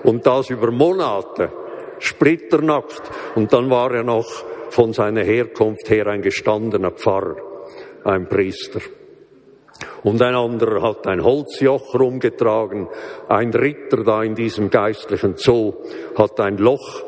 Und 0.04 0.26
das 0.26 0.50
über 0.50 0.70
Monate, 0.70 1.50
splitternackt. 1.98 3.02
Und 3.34 3.52
dann 3.52 3.70
war 3.70 3.92
er 3.92 4.04
noch 4.04 4.28
von 4.70 4.92
seiner 4.92 5.22
Herkunft 5.22 5.90
her 5.90 6.06
ein 6.06 6.22
gestandener 6.22 6.92
Pfarrer, 6.92 7.36
ein 8.04 8.28
Priester. 8.28 8.80
Und 10.02 10.22
ein 10.22 10.34
anderer 10.34 10.82
hat 10.82 11.06
ein 11.06 11.22
Holzjoch 11.22 11.94
rumgetragen. 11.94 12.88
Ein 13.28 13.50
Ritter 13.50 14.04
da 14.04 14.22
in 14.22 14.34
diesem 14.34 14.70
geistlichen 14.70 15.36
Zoo 15.36 15.74
hat 16.16 16.40
ein 16.40 16.56
Loch 16.56 17.02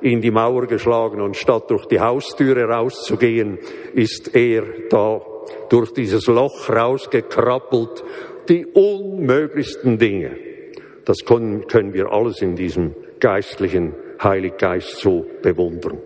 in 0.00 0.20
die 0.20 0.30
Mauer 0.30 0.66
geschlagen 0.66 1.20
und 1.20 1.36
statt 1.36 1.70
durch 1.70 1.86
die 1.86 2.00
Haustüre 2.00 2.64
rauszugehen, 2.64 3.58
ist 3.94 4.34
er 4.34 4.62
da 4.90 5.20
durch 5.68 5.92
dieses 5.92 6.26
Loch 6.26 6.68
rausgekrabbelt. 6.68 8.04
Die 8.48 8.66
unmöglichsten 8.66 9.98
Dinge. 9.98 10.36
Das 11.04 11.24
können, 11.24 11.66
können 11.66 11.94
wir 11.94 12.12
alles 12.12 12.42
in 12.42 12.56
diesem 12.56 12.94
geistlichen 13.20 13.94
Heiliggeist 14.22 14.96
so 14.96 15.26
bewundern. 15.42 15.98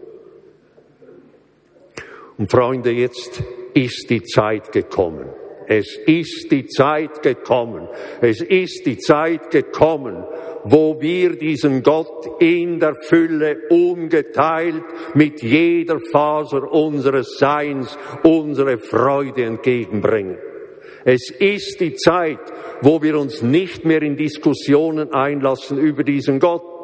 Und 2.38 2.50
Freunde, 2.50 2.90
jetzt 2.90 3.42
ist 3.74 4.08
die 4.08 4.22
Zeit 4.22 4.72
gekommen. 4.72 5.26
Es 5.66 5.96
ist 6.06 6.50
die 6.50 6.66
Zeit 6.66 7.22
gekommen. 7.22 7.88
Es 8.20 8.40
ist 8.40 8.86
die 8.86 8.98
Zeit 8.98 9.50
gekommen, 9.50 10.24
wo 10.64 11.00
wir 11.00 11.36
diesen 11.36 11.82
Gott 11.82 12.42
in 12.42 12.80
der 12.80 12.96
Fülle 12.96 13.68
ungeteilt 13.70 14.82
mit 15.14 15.42
jeder 15.42 16.00
Faser 16.10 16.70
unseres 16.72 17.38
Seins 17.38 17.96
unsere 18.22 18.78
Freude 18.78 19.44
entgegenbringen. 19.44 20.38
Es 21.04 21.30
ist 21.30 21.80
die 21.80 21.94
Zeit, 21.94 22.40
wo 22.82 23.02
wir 23.02 23.18
uns 23.18 23.42
nicht 23.42 23.84
mehr 23.84 24.02
in 24.02 24.16
Diskussionen 24.16 25.12
einlassen 25.12 25.78
über 25.78 26.04
diesen 26.04 26.40
Gott, 26.40 26.80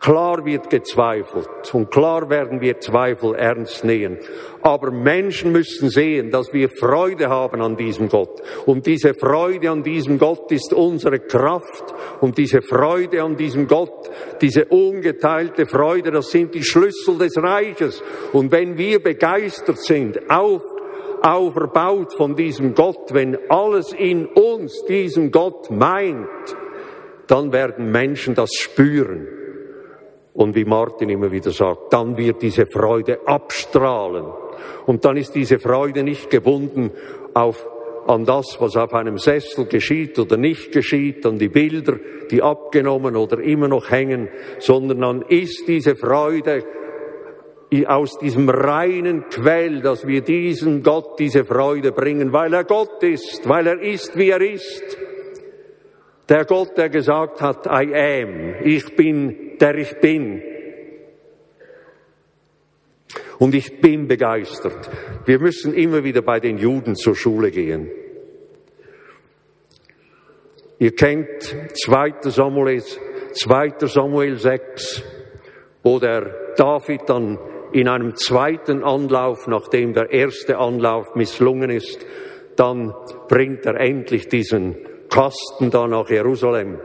Klar 0.00 0.46
wird 0.46 0.70
gezweifelt 0.70 1.74
und 1.74 1.90
klar 1.90 2.30
werden 2.30 2.62
wir 2.62 2.80
Zweifel 2.80 3.34
ernst 3.34 3.84
nehmen. 3.84 4.16
Aber 4.62 4.90
Menschen 4.90 5.52
müssen 5.52 5.90
sehen, 5.90 6.30
dass 6.30 6.54
wir 6.54 6.70
Freude 6.70 7.28
haben 7.28 7.60
an 7.60 7.76
diesem 7.76 8.08
Gott. 8.08 8.40
Und 8.64 8.86
diese 8.86 9.12
Freude 9.12 9.68
an 9.68 9.82
diesem 9.82 10.18
Gott 10.18 10.50
ist 10.52 10.72
unsere 10.72 11.18
Kraft. 11.18 11.94
Und 12.22 12.38
diese 12.38 12.62
Freude 12.62 13.22
an 13.22 13.36
diesem 13.36 13.68
Gott, 13.68 14.10
diese 14.40 14.64
ungeteilte 14.64 15.66
Freude, 15.66 16.10
das 16.10 16.30
sind 16.30 16.54
die 16.54 16.64
Schlüssel 16.64 17.18
des 17.18 17.36
Reiches. 17.36 18.02
Und 18.32 18.52
wenn 18.52 18.78
wir 18.78 19.02
begeistert 19.02 19.82
sind, 19.82 20.30
auf, 20.30 20.62
auferbaut 21.22 22.14
von 22.14 22.36
diesem 22.36 22.74
Gott, 22.74 23.12
wenn 23.12 23.38
alles 23.50 23.92
in 23.92 24.26
uns 24.26 24.84
diesen 24.86 25.30
Gott 25.30 25.70
meint, 25.70 26.26
dann 27.26 27.52
werden 27.52 27.92
Menschen 27.92 28.34
das 28.34 28.50
spüren. 28.54 29.26
Und 30.32 30.54
wie 30.54 30.64
Martin 30.64 31.10
immer 31.10 31.30
wieder 31.32 31.50
sagt, 31.50 31.92
dann 31.92 32.16
wird 32.16 32.42
diese 32.42 32.66
Freude 32.66 33.20
abstrahlen. 33.26 34.26
Und 34.86 35.04
dann 35.04 35.16
ist 35.16 35.34
diese 35.34 35.58
Freude 35.58 36.02
nicht 36.02 36.30
gebunden 36.30 36.90
auf, 37.34 37.66
an 38.06 38.24
das, 38.24 38.56
was 38.60 38.76
auf 38.76 38.92
einem 38.94 39.18
Sessel 39.18 39.66
geschieht 39.66 40.18
oder 40.18 40.36
nicht 40.36 40.72
geschieht, 40.72 41.26
an 41.26 41.38
die 41.38 41.48
Bilder, 41.48 41.98
die 42.30 42.42
abgenommen 42.42 43.16
oder 43.16 43.40
immer 43.40 43.68
noch 43.68 43.90
hängen, 43.90 44.28
sondern 44.58 45.00
dann 45.00 45.22
ist 45.28 45.68
diese 45.68 45.96
Freude 45.96 46.64
aus 47.86 48.18
diesem 48.18 48.48
reinen 48.48 49.28
Quell, 49.28 49.80
dass 49.80 50.06
wir 50.06 50.22
diesen 50.22 50.82
Gott 50.82 51.18
diese 51.18 51.44
Freude 51.44 51.92
bringen, 51.92 52.32
weil 52.32 52.52
er 52.52 52.64
Gott 52.64 53.02
ist, 53.02 53.48
weil 53.48 53.66
er 53.66 53.80
ist, 53.80 54.16
wie 54.16 54.30
er 54.30 54.40
ist. 54.40 54.98
Der 56.28 56.44
Gott, 56.44 56.76
der 56.76 56.88
gesagt 56.88 57.40
hat, 57.40 57.66
I 57.66 57.94
am, 57.94 58.54
ich 58.64 58.96
bin, 58.96 59.56
der 59.60 59.76
ich 59.76 59.98
bin. 60.00 60.42
Und 63.38 63.54
ich 63.54 63.80
bin 63.80 64.06
begeistert. 64.06 64.90
Wir 65.24 65.38
müssen 65.38 65.72
immer 65.72 66.04
wieder 66.04 66.22
bei 66.22 66.40
den 66.40 66.58
Juden 66.58 66.94
zur 66.94 67.16
Schule 67.16 67.50
gehen. 67.50 67.88
Ihr 70.78 70.94
kennt 70.94 71.56
2. 71.84 72.30
Samuel, 72.30 72.82
2. 72.82 73.74
Samuel 73.86 74.38
6, 74.38 75.02
wo 75.82 75.98
der 75.98 76.54
David 76.56 77.08
dann 77.08 77.38
in 77.72 77.88
einem 77.88 78.16
zweiten 78.16 78.82
Anlauf, 78.82 79.46
nachdem 79.46 79.92
der 79.94 80.10
erste 80.10 80.58
Anlauf 80.58 81.14
misslungen 81.14 81.70
ist, 81.70 82.04
dann 82.56 82.94
bringt 83.28 83.64
er 83.66 83.78
endlich 83.78 84.28
diesen 84.28 84.76
Kasten 85.08 85.70
da 85.70 85.86
nach 85.86 86.10
Jerusalem 86.10 86.78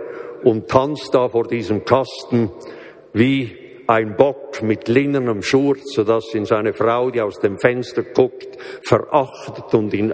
und 0.44 0.68
tanzt 0.68 1.14
da 1.14 1.30
vor 1.30 1.48
diesem 1.48 1.86
Kasten 1.86 2.52
wie 3.14 3.56
ein 3.88 4.16
Bock 4.16 4.62
mit 4.62 4.88
linnenem 4.88 5.44
Schurz, 5.44 5.94
sodass 5.94 6.34
ihn 6.34 6.46
seine 6.46 6.74
Frau, 6.74 7.12
die 7.12 7.22
aus 7.22 7.40
dem 7.40 7.60
Fenster 7.60 8.04
guckt, 8.04 8.58
verachtet 8.88 9.74
und 9.74 9.94
ihn 9.94 10.14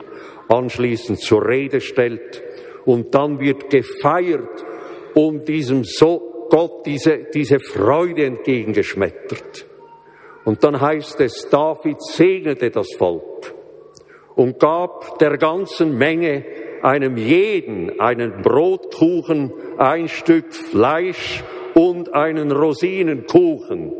anschließend 0.49 1.19
zur 1.19 1.47
Rede 1.47 1.79
stellt. 1.79 2.43
Und 2.85 3.13
dann 3.15 3.39
wird 3.39 3.69
gefeiert, 3.69 4.65
um 5.13 5.45
diesem 5.45 5.83
so 5.83 6.47
Gott 6.49 6.85
diese, 6.85 7.27
diese 7.33 7.59
Freude 7.59 8.25
entgegengeschmettert. 8.25 9.65
Und 10.43 10.63
dann 10.63 10.81
heißt 10.81 11.19
es, 11.21 11.47
David 11.49 12.01
segnete 12.01 12.71
das 12.71 12.87
Volk 12.97 13.53
und 14.35 14.59
gab 14.59 15.19
der 15.19 15.37
ganzen 15.37 15.97
Menge 15.97 16.43
einem 16.81 17.15
jeden 17.15 17.99
einen 17.99 18.41
Brotkuchen, 18.41 19.53
ein 19.77 20.07
Stück 20.07 20.53
Fleisch 20.53 21.43
und 21.75 22.13
einen 22.13 22.51
Rosinenkuchen. 22.51 23.93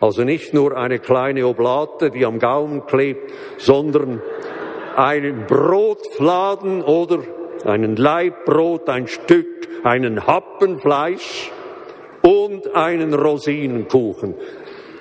Also 0.00 0.22
nicht 0.22 0.52
nur 0.52 0.76
eine 0.76 0.98
kleine 0.98 1.46
Oblate, 1.46 2.10
die 2.10 2.26
am 2.26 2.38
Gaumen 2.38 2.84
klebt, 2.84 3.32
sondern 3.56 4.20
einen 4.96 5.46
Brotfladen 5.46 6.82
oder 6.82 7.20
einen 7.64 7.96
Leibbrot, 7.96 8.90
ein 8.90 9.06
Stück, 9.06 9.46
einen 9.82 10.26
Happen 10.26 10.78
Fleisch 10.78 11.50
und 12.24 12.74
einen 12.74 13.12
Rosinenkuchen. 13.14 14.34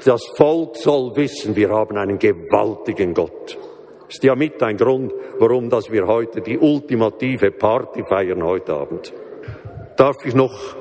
Das 0.03 0.21
Volk 0.35 0.75
soll 0.75 1.15
wissen, 1.15 1.55
wir 1.55 1.69
haben 1.69 1.97
einen 1.97 2.19
gewaltigen 2.19 3.13
Gott. 3.13 3.57
Ist 4.09 4.23
ja 4.23 4.35
mit 4.35 4.61
ein 4.61 4.77
Grund, 4.77 5.13
warum 5.39 5.69
dass 5.69 5.89
wir 5.89 6.05
heute 6.05 6.41
die 6.41 6.57
ultimative 6.57 7.51
Party 7.51 8.03
feiern 8.03 8.43
heute 8.43 8.73
Abend. 8.73 9.13
Darf 9.95 10.17
ich 10.25 10.35
noch 10.35 10.75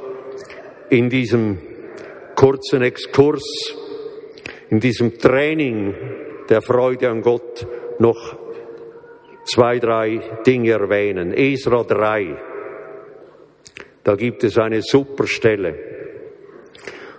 in 0.91 1.09
diesem 1.09 1.59
kurzen 2.35 2.83
Exkurs, 2.83 3.45
in 4.69 4.81
diesem 4.81 5.19
Training 5.19 5.95
der 6.49 6.61
Freude 6.61 7.09
an 7.09 7.23
Gott 7.23 7.67
noch 8.01 8.37
zwei, 9.45 9.79
drei 9.79 10.21
Dinge 10.45 10.73
erwähnen. 10.73 11.33
Esra 11.33 11.85
3, 11.85 12.37
da 14.03 14.17
gibt 14.17 14.43
es 14.43 14.59
eine 14.59 14.83
super 14.83 15.27
Stelle. 15.29 15.92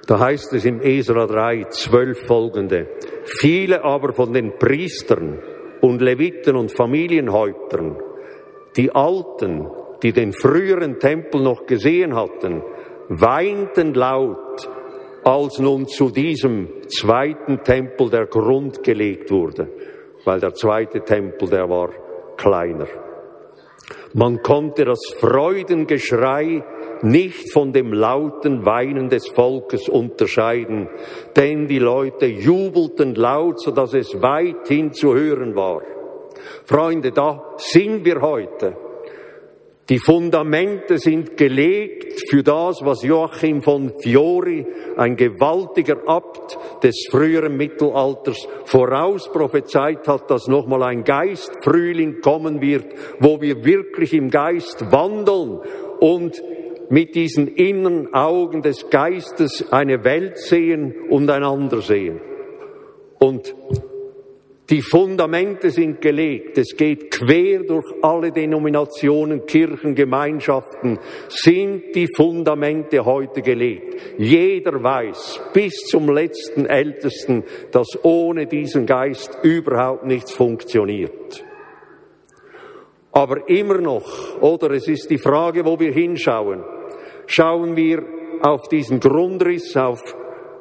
Da 0.06 0.20
heißt 0.20 0.52
es 0.54 0.66
im 0.66 0.82
Esra 0.82 1.28
3, 1.28 1.66
zwölf 1.70 2.26
folgende. 2.26 2.88
Viele 3.24 3.84
aber 3.84 4.14
von 4.14 4.34
den 4.34 4.58
Priestern 4.58 5.40
und 5.82 6.02
Leviten 6.02 6.58
und 6.58 6.72
Familienhäuptern, 6.72 7.98
die 8.76 8.94
Alten, 8.94 9.68
die 10.02 10.12
den 10.12 10.34
früheren 10.34 11.00
Tempel 11.00 11.42
noch 11.42 11.66
gesehen 11.66 12.16
hatten, 12.16 12.62
weinten 13.08 13.94
laut, 13.94 14.70
als 15.24 15.60
nun 15.60 15.88
zu 15.88 16.10
diesem 16.10 16.68
zweiten 16.88 17.64
Tempel 17.64 18.10
der 18.10 18.26
Grund 18.26 18.84
gelegt 18.84 19.32
wurde, 19.32 19.70
weil 20.26 20.42
der 20.42 20.54
zweite 20.54 21.02
Tempel, 21.02 21.50
der 21.50 21.70
war 21.70 21.90
kleiner. 22.36 22.88
Man 24.14 24.42
konnte 24.42 24.84
das 24.84 25.00
Freudengeschrei 25.18 26.64
nicht 27.04 27.52
von 27.52 27.74
dem 27.74 27.94
lauten 27.94 28.66
Weinen 28.66 29.10
des 29.10 29.28
Volkes 29.28 29.90
unterscheiden, 29.90 30.90
denn 31.36 31.68
die 31.68 31.80
Leute 31.80 32.26
jubelten 32.26 33.16
laut, 33.16 33.62
so 33.62 33.72
dass 33.72 33.94
es 33.94 34.22
weithin 34.22 34.94
zu 34.94 35.14
hören 35.14 35.56
war. 35.56 35.82
Freunde, 36.66 37.12
da 37.12 37.56
sind 37.58 38.06
wir 38.06 38.22
heute. 38.22 38.78
Die 39.90 40.00
Fundamente 40.00 40.98
sind 40.98 41.36
gelegt 41.36 42.30
für 42.30 42.42
das, 42.42 42.78
was 42.84 43.04
Joachim 43.04 43.62
von 43.62 43.92
Fiori, 44.00 44.66
ein 44.96 45.18
gewaltiger 45.18 46.08
Abt 46.08 46.58
des 46.82 47.08
früheren 47.12 47.58
Mittelalters, 47.58 48.48
vorausprophezeit 48.64 50.08
hat, 50.08 50.32
dass 50.32 50.48
nochmal 50.48 50.84
ein 50.84 51.04
Geistfrühling 51.04 52.22
kommen 52.22 52.62
wird, 52.62 52.86
wo 53.20 53.42
wir 53.42 53.66
wirklich 53.66 54.14
im 54.14 54.30
Geist 54.30 54.90
wandeln 54.90 55.60
und 56.00 56.42
mit 56.94 57.16
diesen 57.16 57.48
inneren 57.48 58.14
Augen 58.14 58.62
des 58.62 58.92
Geistes 58.92 59.72
eine 59.72 60.04
Welt 60.04 60.38
sehen 60.38 60.94
und 61.10 61.28
einander 61.28 61.82
sehen. 61.82 62.22
Und 63.18 63.56
die 64.70 64.84
Fundamente 64.84 65.72
sind 65.72 66.02
gelegt. 66.02 66.56
Es 66.60 66.78
geht 66.78 67.10
quer 67.10 67.64
durch 67.64 67.84
alle 68.04 68.32
Denominationen, 68.32 69.48
Kirchen, 69.48 69.96
Gemeinschaften, 69.96 71.00
sind 71.30 71.96
die 71.96 72.08
Fundamente 72.16 73.04
heute 73.04 73.42
gelegt. 73.42 73.96
Jeder 74.20 74.84
weiß, 74.84 75.42
bis 75.52 75.74
zum 75.88 76.14
letzten 76.14 76.68
Ältesten, 76.68 77.44
dass 77.72 77.88
ohne 78.04 78.46
diesen 78.46 78.86
Geist 78.86 79.36
überhaupt 79.42 80.06
nichts 80.06 80.32
funktioniert. 80.32 81.44
Aber 83.12 83.50
immer 83.50 83.80
noch, 83.80 84.40
oder 84.42 84.70
es 84.72 84.88
ist 84.88 85.10
die 85.10 85.18
Frage, 85.18 85.66
wo 85.66 85.80
wir 85.80 85.92
hinschauen, 85.92 86.64
schauen 87.34 87.76
wir 87.76 88.04
auf 88.42 88.68
diesen 88.68 89.00
Grundriss, 89.00 89.76
auf, 89.76 90.02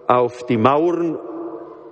auf 0.07 0.47
die 0.47 0.57
Mauern 0.57 1.19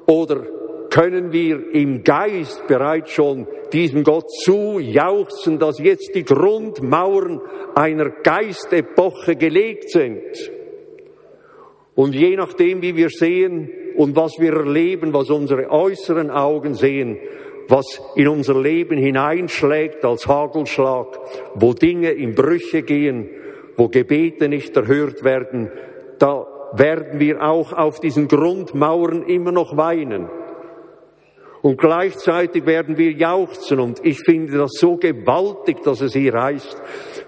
oder 0.07 0.47
können 0.91 1.33
wir 1.33 1.73
im 1.73 2.03
Geist 2.03 2.67
bereits 2.67 3.13
schon 3.13 3.47
diesem 3.73 4.03
Gott 4.03 4.29
zujauchzen, 4.43 5.59
dass 5.59 5.79
jetzt 5.79 6.15
die 6.15 6.25
Grundmauern 6.25 7.41
einer 7.75 8.11
Geistepoche 8.11 9.37
gelegt 9.37 9.91
sind. 9.91 10.23
Und 11.95 12.15
je 12.15 12.35
nachdem, 12.37 12.83
wie 12.83 12.97
wir 12.97 13.11
sehen 13.11 13.71
und 13.97 14.17
was 14.17 14.33
wir 14.39 14.53
erleben, 14.53 15.13
was 15.13 15.31
unsere 15.31 15.71
äußeren 15.71 16.31
Augen 16.31 16.75
sehen, 16.75 17.19
was 17.69 18.01
in 18.17 18.27
unser 18.27 18.61
Leben 18.61 18.99
hineinschlägt 18.99 20.05
als 20.05 20.27
Hagelschlag, 20.27 21.07
wo 21.55 21.73
Dinge 21.73 22.11
in 22.11 22.35
Brüche 22.35 22.83
gehen, 22.83 23.29
wo 23.77 23.89
Gebete 23.89 24.49
nicht 24.49 24.77
erhört 24.77 25.25
werden, 25.25 25.71
da 26.19 26.47
werden 26.73 27.19
wir 27.19 27.43
auch 27.43 27.73
auf 27.73 28.01
diesen 28.01 28.29
Grundmauern 28.29 29.23
immer 29.23 29.53
noch 29.53 29.77
weinen. 29.77 30.29
Und 31.63 31.79
gleichzeitig 31.79 32.65
werden 32.65 32.97
wir 32.97 33.13
jauchzen. 33.13 33.81
Und 33.81 34.05
ich 34.05 34.21
finde 34.21 34.57
das 34.57 34.71
so 34.73 34.97
gewaltig, 34.97 35.83
dass 35.83 36.01
es 36.01 36.15
hier 36.15 36.33
heißt, 36.33 36.81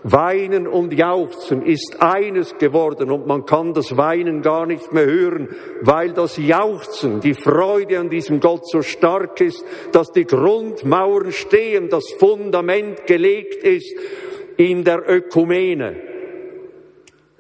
Weinen 0.04 0.66
und 0.66 0.92
Jauchzen 0.94 1.62
ist 1.64 1.98
eines 2.00 2.56
geworden 2.58 3.10
und 3.10 3.26
man 3.26 3.44
kann 3.44 3.72
das 3.72 3.96
Weinen 3.96 4.42
gar 4.42 4.66
nicht 4.66 4.92
mehr 4.92 5.04
hören, 5.04 5.48
weil 5.82 6.12
das 6.12 6.38
Jauchzen, 6.38 7.20
die 7.20 7.34
Freude 7.34 8.00
an 8.00 8.10
diesem 8.10 8.40
Gott 8.40 8.66
so 8.68 8.82
stark 8.82 9.40
ist, 9.40 9.64
dass 9.92 10.10
die 10.10 10.24
Grundmauern 10.24 11.30
stehen, 11.30 11.88
das 11.88 12.10
Fundament 12.18 13.06
gelegt 13.06 13.62
ist 13.62 13.94
in 14.56 14.82
der 14.82 15.08
Ökumene. 15.08 16.11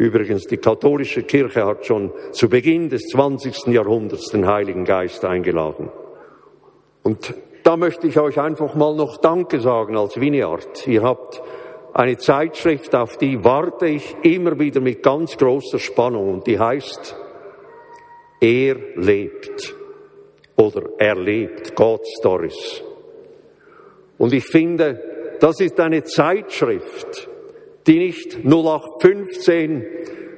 Übrigens, 0.02 0.48
die 0.48 0.56
katholische 0.56 1.22
Kirche 1.22 1.64
hat 1.64 1.86
schon 1.86 2.10
zu 2.32 2.48
Beginn 2.48 2.88
des 2.88 3.02
20. 3.12 3.68
Jahrhunderts 3.68 4.30
den 4.30 4.48
Heiligen 4.48 4.84
Geist 4.84 5.24
eingeladen. 5.24 5.92
Und 7.04 7.32
da 7.62 7.76
möchte 7.76 8.08
ich 8.08 8.18
euch 8.18 8.40
einfach 8.40 8.74
mal 8.74 8.96
noch 8.96 9.18
Danke 9.18 9.60
sagen 9.60 9.96
als 9.96 10.20
Vineyard. 10.20 10.88
Ihr 10.88 11.04
habt 11.04 11.40
eine 11.94 12.18
Zeitschrift, 12.18 12.96
auf 12.96 13.16
die 13.16 13.44
warte 13.44 13.86
ich 13.86 14.16
immer 14.22 14.58
wieder 14.58 14.80
mit 14.80 15.04
ganz 15.04 15.36
großer 15.36 15.78
Spannung 15.78 16.34
und 16.34 16.48
die 16.48 16.58
heißt 16.58 17.14
Er 18.40 18.74
lebt 18.96 19.72
oder 20.56 20.82
Er 20.98 21.14
lebt, 21.14 21.76
God 21.76 22.04
Stories. 22.18 22.82
Und 24.18 24.32
ich 24.32 24.46
finde, 24.46 25.36
das 25.38 25.60
ist 25.60 25.78
eine 25.78 26.02
Zeitschrift, 26.02 27.28
die 27.86 27.98
nicht 27.98 28.44
0815 28.44 29.84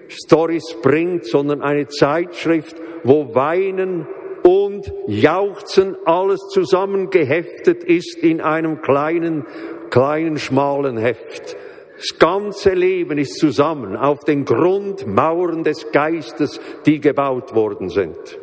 Stories 0.09 0.77
bringt, 0.83 1.27
sondern 1.27 1.63
eine 1.63 1.89
Zeitschrift, 1.89 2.77
wo 3.03 3.35
Weinen 3.35 4.07
und 4.43 4.93
Jauchzen 5.07 5.97
alles 6.05 6.41
zusammengeheftet 6.51 7.83
ist 7.85 8.19
in 8.19 8.41
einem 8.41 8.83
kleinen, 8.83 9.47
kleinen, 9.91 10.39
schmalen 10.39 10.99
Heft. 10.99 11.57
Das 11.97 12.19
ganze 12.19 12.75
Leben 12.75 13.19
ist 13.19 13.39
zusammen 13.39 13.97
auf 13.97 14.25
den 14.25 14.45
Grundmauern 14.45 15.65
des 15.65 15.91
Geistes, 15.93 16.61
die 16.87 17.01
gebaut 17.01 17.55
worden 17.55 17.89
sind. 17.89 18.39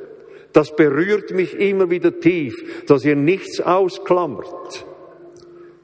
Das 0.54 0.76
berührt 0.76 1.32
mich 1.32 1.54
immer 1.60 1.90
wieder 1.90 2.20
tief, 2.20 2.84
dass 2.88 3.06
ihr 3.06 3.16
nichts 3.16 3.62
ausklammert, 3.62 4.86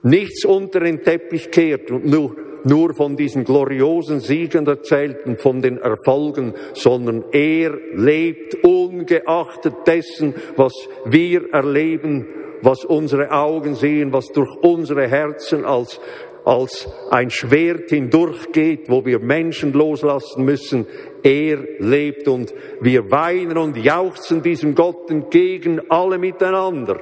nichts 0.02 0.46
unter 0.46 0.80
den 0.80 1.04
Teppich 1.04 1.52
kehrt 1.52 1.92
und 1.92 2.06
nur 2.06 2.36
nur 2.64 2.94
von 2.94 3.16
diesen 3.16 3.44
gloriosen 3.44 4.20
Siegen 4.20 4.68
erzählt 4.68 5.26
und 5.26 5.42
von 5.42 5.62
den 5.62 5.78
Erfolgen, 5.78 6.54
sondern 6.74 7.26
er 7.32 7.78
lebt 7.96 8.64
ungeachtet 8.64 9.76
dessen, 9.86 10.36
was 10.56 10.74
wir 11.06 11.54
erleben, 11.54 12.28
was 12.62 12.84
unsere 12.86 13.32
Augen 13.32 13.76
sehen, 13.76 14.12
was 14.14 14.28
durch 14.28 14.50
unsere 14.62 15.08
Herzen 15.08 15.66
als 15.66 16.00
als 16.48 16.88
ein 17.10 17.30
Schwert 17.30 17.90
hindurchgeht, 17.90 18.90
wo 18.90 19.06
wir 19.06 19.20
Menschen 19.20 19.74
loslassen 19.74 20.46
müssen. 20.46 20.88
Er 21.22 21.58
lebt 21.80 22.30
und 22.30 22.54
wir 22.80 23.12
weinen 23.12 23.58
und 23.58 23.76
jauchzen 23.76 24.42
diesem 24.42 24.74
Gott 24.74 25.12
entgegen, 25.12 25.82
alle 25.90 26.18
miteinander. 26.18 27.02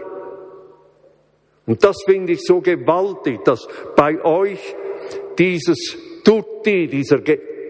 Und 1.67 1.83
das 1.83 1.97
finde 2.05 2.33
ich 2.33 2.41
so 2.41 2.59
gewaltig, 2.59 3.43
dass 3.45 3.67
bei 3.95 4.23
euch 4.25 4.75
dieses 5.37 5.97
Tutti, 6.23 6.87
dieser 6.87 7.19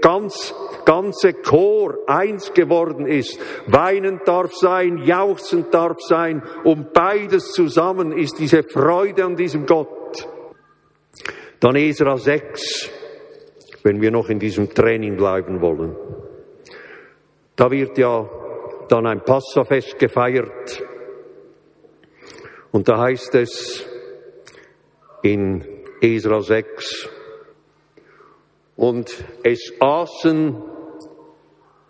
ganz, 0.01 0.53
ganze 0.85 1.33
Chor 1.33 1.97
eins 2.07 2.53
geworden 2.53 3.07
ist. 3.07 3.39
Weinen 3.67 4.21
darf 4.25 4.53
sein, 4.53 4.99
jauchzen 4.99 5.65
darf 5.71 5.97
sein 5.99 6.43
und 6.63 6.93
beides 6.93 7.51
zusammen 7.51 8.11
ist 8.11 8.39
diese 8.39 8.63
Freude 8.63 9.25
an 9.25 9.35
diesem 9.35 9.65
Gott. 9.65 10.27
Dann 11.59 11.75
Esra 11.75 12.17
6, 12.17 12.89
wenn 13.83 14.01
wir 14.01 14.11
noch 14.11 14.29
in 14.29 14.39
diesem 14.39 14.69
Training 14.69 15.17
bleiben 15.17 15.61
wollen. 15.61 15.95
Da 17.55 17.71
wird 17.71 17.97
ja 17.97 18.29
dann 18.89 19.07
ein 19.07 19.21
Passafest 19.21 19.97
gefeiert. 19.97 20.83
Und 22.71 22.87
da 22.87 22.99
heißt 22.99 23.33
es 23.35 23.85
in 25.23 25.65
Esra 26.01 26.41
6, 26.41 27.09
und 28.75 29.23
es 29.43 29.73
aßen 29.79 30.61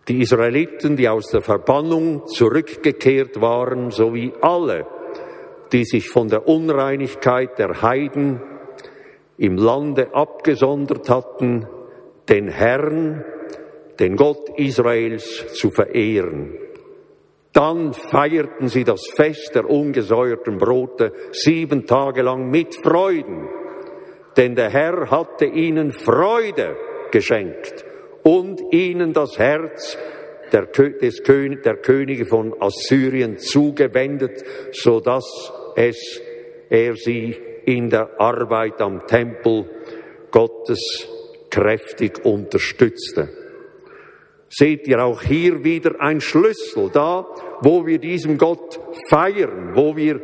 die 0.08 0.22
Israeliten, 0.22 0.96
die 0.96 1.10
aus 1.10 1.30
der 1.32 1.42
Verbannung 1.42 2.28
zurückgekehrt 2.28 3.42
waren, 3.42 3.90
sowie 3.90 4.34
alle, 4.42 4.86
die 5.72 5.84
sich 5.84 6.10
von 6.10 6.30
der 6.30 6.48
Unreinigkeit 6.48 7.58
der 7.58 7.82
Heiden 7.82 8.42
im 9.38 9.58
Lande 9.58 10.14
abgesondert 10.14 11.10
hatten, 11.10 11.68
den 12.30 12.48
Herrn, 12.48 13.26
den 14.00 14.16
Gott 14.16 14.50
Israels 14.58 15.54
zu 15.54 15.72
verehren. 15.72 16.58
Dann 17.52 17.94
feierten 17.94 18.68
sie 18.68 18.84
das 18.84 19.08
Fest 19.08 19.56
der 19.56 19.70
ungesäuerten 19.70 20.58
Brote 20.58 21.14
sieben 21.32 21.86
Tage 21.86 22.22
lang 22.22 22.50
mit 22.50 22.76
Freuden, 22.76 23.48
denn 24.38 24.56
der 24.56 24.70
Herr 24.70 25.10
hatte 25.10 25.46
ihnen 25.46 25.92
Freude 25.92 26.76
geschenkt 27.12 27.86
und 28.24 28.62
ihnen 28.74 29.14
das 29.14 29.38
Herz 29.38 29.98
der, 30.52 30.66
des 30.66 31.22
der 31.24 31.78
Könige 31.78 32.26
von 32.26 32.54
Assyrien 32.60 33.38
zugewendet, 33.38 34.44
so 34.72 35.00
dass 35.00 35.26
es 35.76 36.22
er 36.70 36.96
sie 36.96 37.36
in 37.66 37.90
der 37.90 38.20
Arbeit 38.20 38.82
am 38.82 39.06
Tempel 39.08 39.66
Gottes 40.32 41.08
kräftig 41.50 42.24
unterstützte. 42.26 43.30
Seht 44.50 44.88
ihr 44.88 45.04
auch 45.04 45.22
hier 45.22 45.64
wieder 45.64 46.00
ein 46.00 46.22
Schlüssel 46.22 46.90
da, 46.94 47.26
wo 47.62 47.86
wir 47.86 48.00
diesem 48.00 48.38
Gott 48.38 48.80
feiern, 49.10 49.76
wo 49.76 49.96
wir 49.96 50.22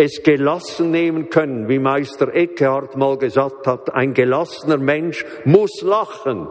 es 0.00 0.22
gelassen 0.22 0.90
nehmen 0.90 1.30
können, 1.30 1.68
wie 1.68 1.78
Meister 1.78 2.34
Eckhart 2.34 2.96
mal 2.96 3.18
gesagt 3.18 3.66
hat, 3.66 3.94
ein 3.94 4.14
gelassener 4.14 4.78
Mensch 4.78 5.24
muss 5.44 5.82
lachen. 5.82 6.48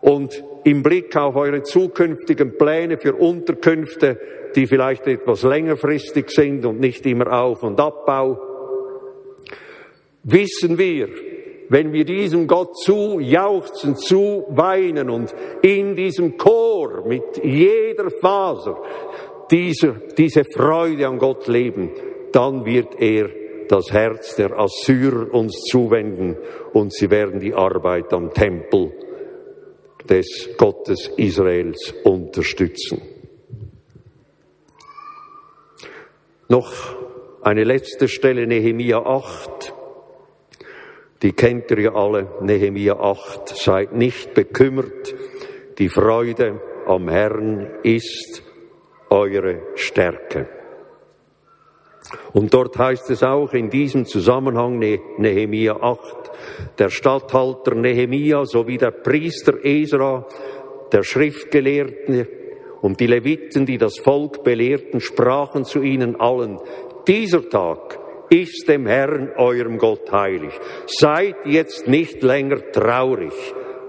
Und 0.00 0.44
im 0.64 0.82
Blick 0.82 1.16
auf 1.16 1.36
eure 1.36 1.62
zukünftigen 1.62 2.56
Pläne 2.58 2.98
für 2.98 3.14
Unterkünfte 3.14 4.18
die 4.54 4.66
vielleicht 4.66 5.06
etwas 5.06 5.42
längerfristig 5.42 6.30
sind 6.30 6.64
und 6.64 6.80
nicht 6.80 7.04
immer 7.06 7.32
Auf- 7.32 7.62
und 7.62 7.80
Abbau, 7.80 8.38
wissen 10.22 10.78
wir, 10.78 11.08
wenn 11.68 11.92
wir 11.92 12.04
diesem 12.04 12.46
Gott 12.46 12.76
zu 12.76 13.18
jauchzen, 13.20 13.96
zu 13.96 14.44
weinen 14.50 15.10
und 15.10 15.34
in 15.62 15.96
diesem 15.96 16.36
Chor 16.36 17.04
mit 17.06 17.42
jeder 17.42 18.10
Faser 18.10 18.80
diese, 19.54 20.02
diese 20.18 20.44
Freude 20.44 21.06
an 21.06 21.18
Gott 21.18 21.46
leben, 21.46 21.90
dann 22.32 22.64
wird 22.64 23.00
er 23.00 23.30
das 23.68 23.92
Herz 23.92 24.34
der 24.34 24.58
Assyrer 24.58 25.32
uns 25.32 25.60
zuwenden 25.70 26.36
und 26.72 26.92
sie 26.92 27.08
werden 27.08 27.38
die 27.38 27.54
Arbeit 27.54 28.12
am 28.12 28.34
Tempel 28.34 28.92
des 30.08 30.50
Gottes 30.58 31.08
Israels 31.16 31.94
unterstützen. 32.02 33.00
Noch 36.48 36.96
eine 37.42 37.62
letzte 37.62 38.08
Stelle, 38.08 38.48
Nehemia 38.48 38.98
8. 38.98 39.72
Die 41.22 41.32
kennt 41.32 41.70
ihr 41.70 41.80
ja 41.80 41.94
alle, 41.94 42.26
Nehemia 42.40 42.98
8. 42.98 43.50
Seid 43.50 43.94
nicht 43.94 44.34
bekümmert, 44.34 45.14
die 45.78 45.88
Freude 45.88 46.60
am 46.86 47.08
Herrn 47.08 47.70
ist 47.84 48.43
eure 49.10 49.60
Stärke. 49.74 50.48
Und 52.32 52.52
dort 52.52 52.76
heißt 52.78 53.10
es 53.10 53.22
auch 53.22 53.52
in 53.52 53.70
diesem 53.70 54.06
Zusammenhang 54.06 54.78
Nehemia 54.78 55.76
8, 55.76 56.30
der 56.78 56.90
Statthalter 56.90 57.74
Nehemia 57.74 58.44
sowie 58.44 58.78
der 58.78 58.90
Priester 58.90 59.64
Esra, 59.64 60.26
der 60.92 61.02
Schriftgelehrte 61.02 62.28
und 62.82 63.00
die 63.00 63.06
Leviten, 63.06 63.66
die 63.66 63.78
das 63.78 63.98
Volk 63.98 64.44
belehrten, 64.44 65.00
sprachen 65.00 65.64
zu 65.64 65.82
ihnen 65.82 66.20
allen, 66.20 66.60
dieser 67.06 67.48
Tag 67.48 67.98
ist 68.30 68.68
dem 68.68 68.86
Herrn, 68.86 69.30
eurem 69.36 69.78
Gott, 69.78 70.10
heilig. 70.10 70.52
Seid 70.86 71.36
jetzt 71.46 71.86
nicht 71.86 72.22
länger 72.22 72.72
traurig. 72.72 73.32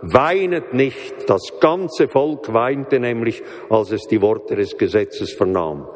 Weinet 0.01 0.73
nicht. 0.73 1.29
Das 1.29 1.41
ganze 1.59 2.07
Volk 2.07 2.53
weinte 2.53 2.99
nämlich, 2.99 3.41
als 3.69 3.91
es 3.91 4.03
die 4.03 4.21
Worte 4.21 4.55
des 4.55 4.77
Gesetzes 4.77 5.33
vernahm. 5.33 5.87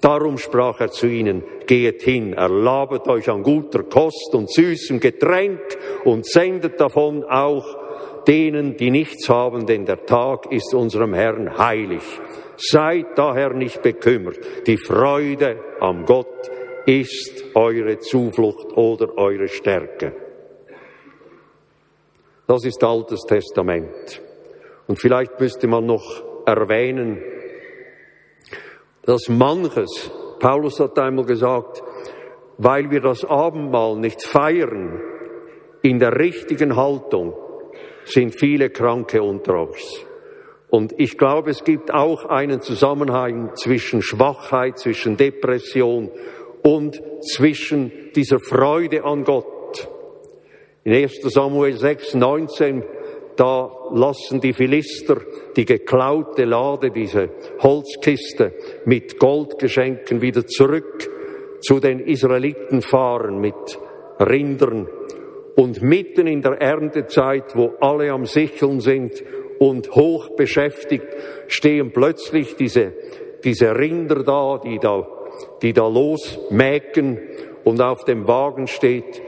Darum 0.00 0.36
sprach 0.36 0.80
er 0.80 0.90
zu 0.90 1.06
ihnen, 1.06 1.42
geht 1.66 2.02
hin, 2.02 2.34
erlabet 2.34 3.08
euch 3.08 3.30
an 3.30 3.42
guter 3.42 3.84
Kost 3.84 4.34
und 4.34 4.52
süßem 4.52 5.00
Getränk 5.00 5.60
und 6.04 6.26
sendet 6.26 6.78
davon 6.78 7.24
auch 7.24 7.64
denen, 8.26 8.76
die 8.76 8.90
nichts 8.90 9.28
haben, 9.28 9.64
denn 9.64 9.86
der 9.86 10.04
Tag 10.04 10.52
ist 10.52 10.74
unserem 10.74 11.14
Herrn 11.14 11.56
heilig. 11.56 12.02
Seid 12.56 13.16
daher 13.16 13.54
nicht 13.54 13.82
bekümmert. 13.82 14.38
Die 14.66 14.76
Freude 14.76 15.58
am 15.80 16.04
Gott 16.04 16.50
ist 16.86 17.44
eure 17.54 17.98
Zuflucht 17.98 18.76
oder 18.76 19.16
eure 19.16 19.48
Stärke. 19.48 20.23
Das 22.46 22.64
ist 22.64 22.84
Altes 22.84 23.22
Testament. 23.26 24.20
Und 24.86 25.00
vielleicht 25.00 25.40
müsste 25.40 25.66
man 25.66 25.86
noch 25.86 26.22
erwähnen, 26.44 27.22
dass 29.02 29.28
manches, 29.28 30.10
Paulus 30.40 30.78
hat 30.78 30.98
einmal 30.98 31.24
gesagt, 31.24 31.82
weil 32.58 32.90
wir 32.90 33.00
das 33.00 33.24
Abendmahl 33.24 33.96
nicht 33.96 34.22
feiern 34.22 35.00
in 35.82 35.98
der 35.98 36.18
richtigen 36.18 36.76
Haltung, 36.76 37.34
sind 38.04 38.38
viele 38.38 38.70
Kranke 38.70 39.22
unter 39.22 39.62
uns. 39.62 40.04
Und 40.68 40.92
ich 40.98 41.16
glaube, 41.16 41.50
es 41.50 41.64
gibt 41.64 41.92
auch 41.94 42.26
einen 42.26 42.60
Zusammenhang 42.60 43.54
zwischen 43.54 44.02
Schwachheit, 44.02 44.78
zwischen 44.78 45.16
Depression 45.16 46.10
und 46.62 47.00
zwischen 47.22 47.92
dieser 48.14 48.40
Freude 48.40 49.04
an 49.04 49.24
Gott. 49.24 49.53
In 50.86 50.92
1 50.92 51.22
Samuel 51.32 51.78
6, 51.78 52.12
19, 52.14 52.82
da 53.36 53.70
lassen 53.92 54.42
die 54.42 54.52
Philister 54.52 55.16
die 55.56 55.64
geklaute 55.64 56.44
Lade, 56.44 56.90
diese 56.90 57.30
Holzkiste 57.62 58.52
mit 58.84 59.18
Goldgeschenken 59.18 60.20
wieder 60.20 60.46
zurück 60.46 61.08
zu 61.62 61.80
den 61.80 62.00
Israeliten 62.00 62.82
fahren 62.82 63.40
mit 63.40 63.54
Rindern. 64.20 64.86
Und 65.56 65.80
mitten 65.80 66.26
in 66.26 66.42
der 66.42 66.60
Erntezeit, 66.60 67.56
wo 67.56 67.72
alle 67.80 68.12
am 68.12 68.26
Sicheln 68.26 68.80
sind 68.80 69.24
und 69.58 69.90
hoch 69.92 70.36
beschäftigt, 70.36 71.06
stehen 71.46 71.92
plötzlich 71.92 72.56
diese, 72.56 72.92
diese 73.42 73.74
Rinder 73.74 74.22
da, 74.22 74.60
die 74.62 74.78
da, 74.78 75.08
die 75.62 75.72
da 75.72 75.88
losmäken. 75.88 77.20
Und 77.64 77.80
auf 77.80 78.04
dem 78.04 78.28
Wagen 78.28 78.66
steht, 78.66 79.22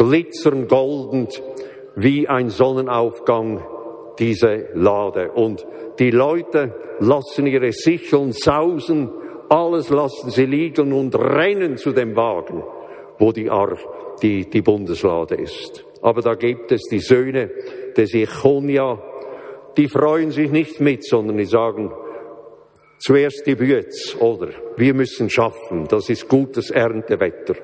glitzern 0.00 0.66
goldend 0.66 1.42
wie 1.94 2.26
ein 2.26 2.48
Sonnenaufgang 2.48 3.62
diese 4.18 4.68
Lade. 4.72 5.30
Und 5.32 5.66
die 5.98 6.10
Leute 6.10 6.74
lassen 7.00 7.46
ihre 7.46 7.72
Sicheln 7.72 8.32
sausen, 8.32 9.10
alles 9.50 9.90
lassen 9.90 10.30
sie 10.30 10.46
liegen 10.46 10.94
und 10.94 11.14
rennen 11.14 11.76
zu 11.76 11.92
dem 11.92 12.16
Wagen, 12.16 12.62
wo 13.18 13.32
die, 13.32 13.50
Ar 13.50 13.76
die, 14.22 14.48
die 14.48 14.62
Bundeslade 14.62 15.34
ist. 15.34 15.84
Aber 16.00 16.22
da 16.22 16.34
gibt 16.34 16.72
es 16.72 16.82
die 16.90 17.00
Söhne 17.00 17.50
des 17.94 18.14
Ichonia, 18.14 18.98
die 19.76 19.88
freuen 19.88 20.30
sich 20.30 20.50
nicht 20.50 20.80
mit, 20.80 21.04
sondern 21.04 21.36
die 21.36 21.44
sagen, 21.44 21.92
zuerst 22.98 23.46
die 23.46 23.54
Bütz, 23.54 24.16
oder? 24.18 24.48
Wir 24.76 24.94
müssen 24.94 25.28
schaffen, 25.28 25.86
das 25.88 26.08
ist 26.08 26.26
gutes 26.26 26.70
Erntewetter. 26.70 27.54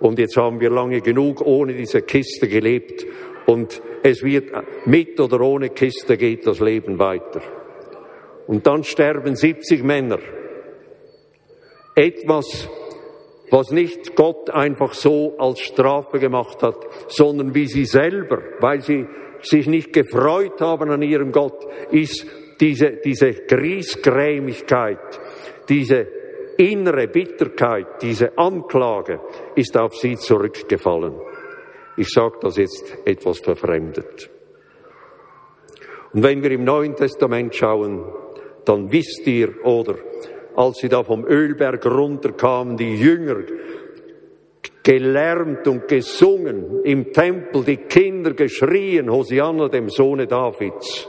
Und 0.00 0.18
jetzt 0.18 0.36
haben 0.36 0.60
wir 0.60 0.70
lange 0.70 1.00
genug 1.02 1.42
ohne 1.42 1.74
diese 1.74 2.02
Kiste 2.02 2.48
gelebt 2.48 3.06
und 3.46 3.82
es 4.02 4.22
wird 4.22 4.50
mit 4.86 5.20
oder 5.20 5.40
ohne 5.40 5.68
Kiste 5.68 6.16
geht 6.16 6.46
das 6.46 6.60
Leben 6.60 6.98
weiter. 6.98 7.42
Und 8.46 8.66
dann 8.66 8.82
sterben 8.82 9.36
70 9.36 9.84
Männer. 9.84 10.18
Etwas, 11.94 12.68
was 13.50 13.70
nicht 13.70 14.16
Gott 14.16 14.48
einfach 14.48 14.94
so 14.94 15.34
als 15.38 15.60
Strafe 15.60 16.18
gemacht 16.18 16.62
hat, 16.62 16.78
sondern 17.08 17.54
wie 17.54 17.66
sie 17.66 17.84
selber, 17.84 18.40
weil 18.60 18.80
sie 18.80 19.06
sich 19.42 19.66
nicht 19.66 19.92
gefreut 19.92 20.60
haben 20.60 20.90
an 20.90 21.02
ihrem 21.02 21.32
Gott, 21.32 21.66
ist 21.90 22.26
diese, 22.60 22.92
diese 23.04 23.32
Griesgrämigkeit, 23.32 24.98
diese 25.68 26.06
innere 26.60 27.08
Bitterkeit, 27.08 28.02
diese 28.02 28.36
Anklage 28.36 29.20
ist 29.54 29.76
auf 29.76 29.96
sie 29.96 30.16
zurückgefallen. 30.16 31.14
Ich 31.96 32.10
sage 32.10 32.38
das 32.40 32.56
jetzt 32.56 32.96
etwas 33.04 33.38
verfremdet. 33.40 34.30
Und 36.12 36.22
wenn 36.22 36.42
wir 36.42 36.50
im 36.50 36.64
Neuen 36.64 36.96
Testament 36.96 37.54
schauen, 37.54 38.04
dann 38.64 38.92
wisst 38.92 39.26
ihr, 39.26 39.64
oder 39.64 39.96
als 40.56 40.78
sie 40.78 40.88
da 40.88 41.02
vom 41.02 41.24
Ölberg 41.24 41.86
runterkamen, 41.86 42.76
die 42.76 42.94
Jünger, 42.96 43.42
gelärmt 44.82 45.68
und 45.68 45.88
gesungen 45.88 46.82
im 46.84 47.12
Tempel, 47.12 47.64
die 47.64 47.76
Kinder 47.76 48.32
geschrien, 48.32 49.10
Hosianna 49.10 49.68
dem 49.68 49.88
Sohne 49.88 50.26
Davids. 50.26 51.08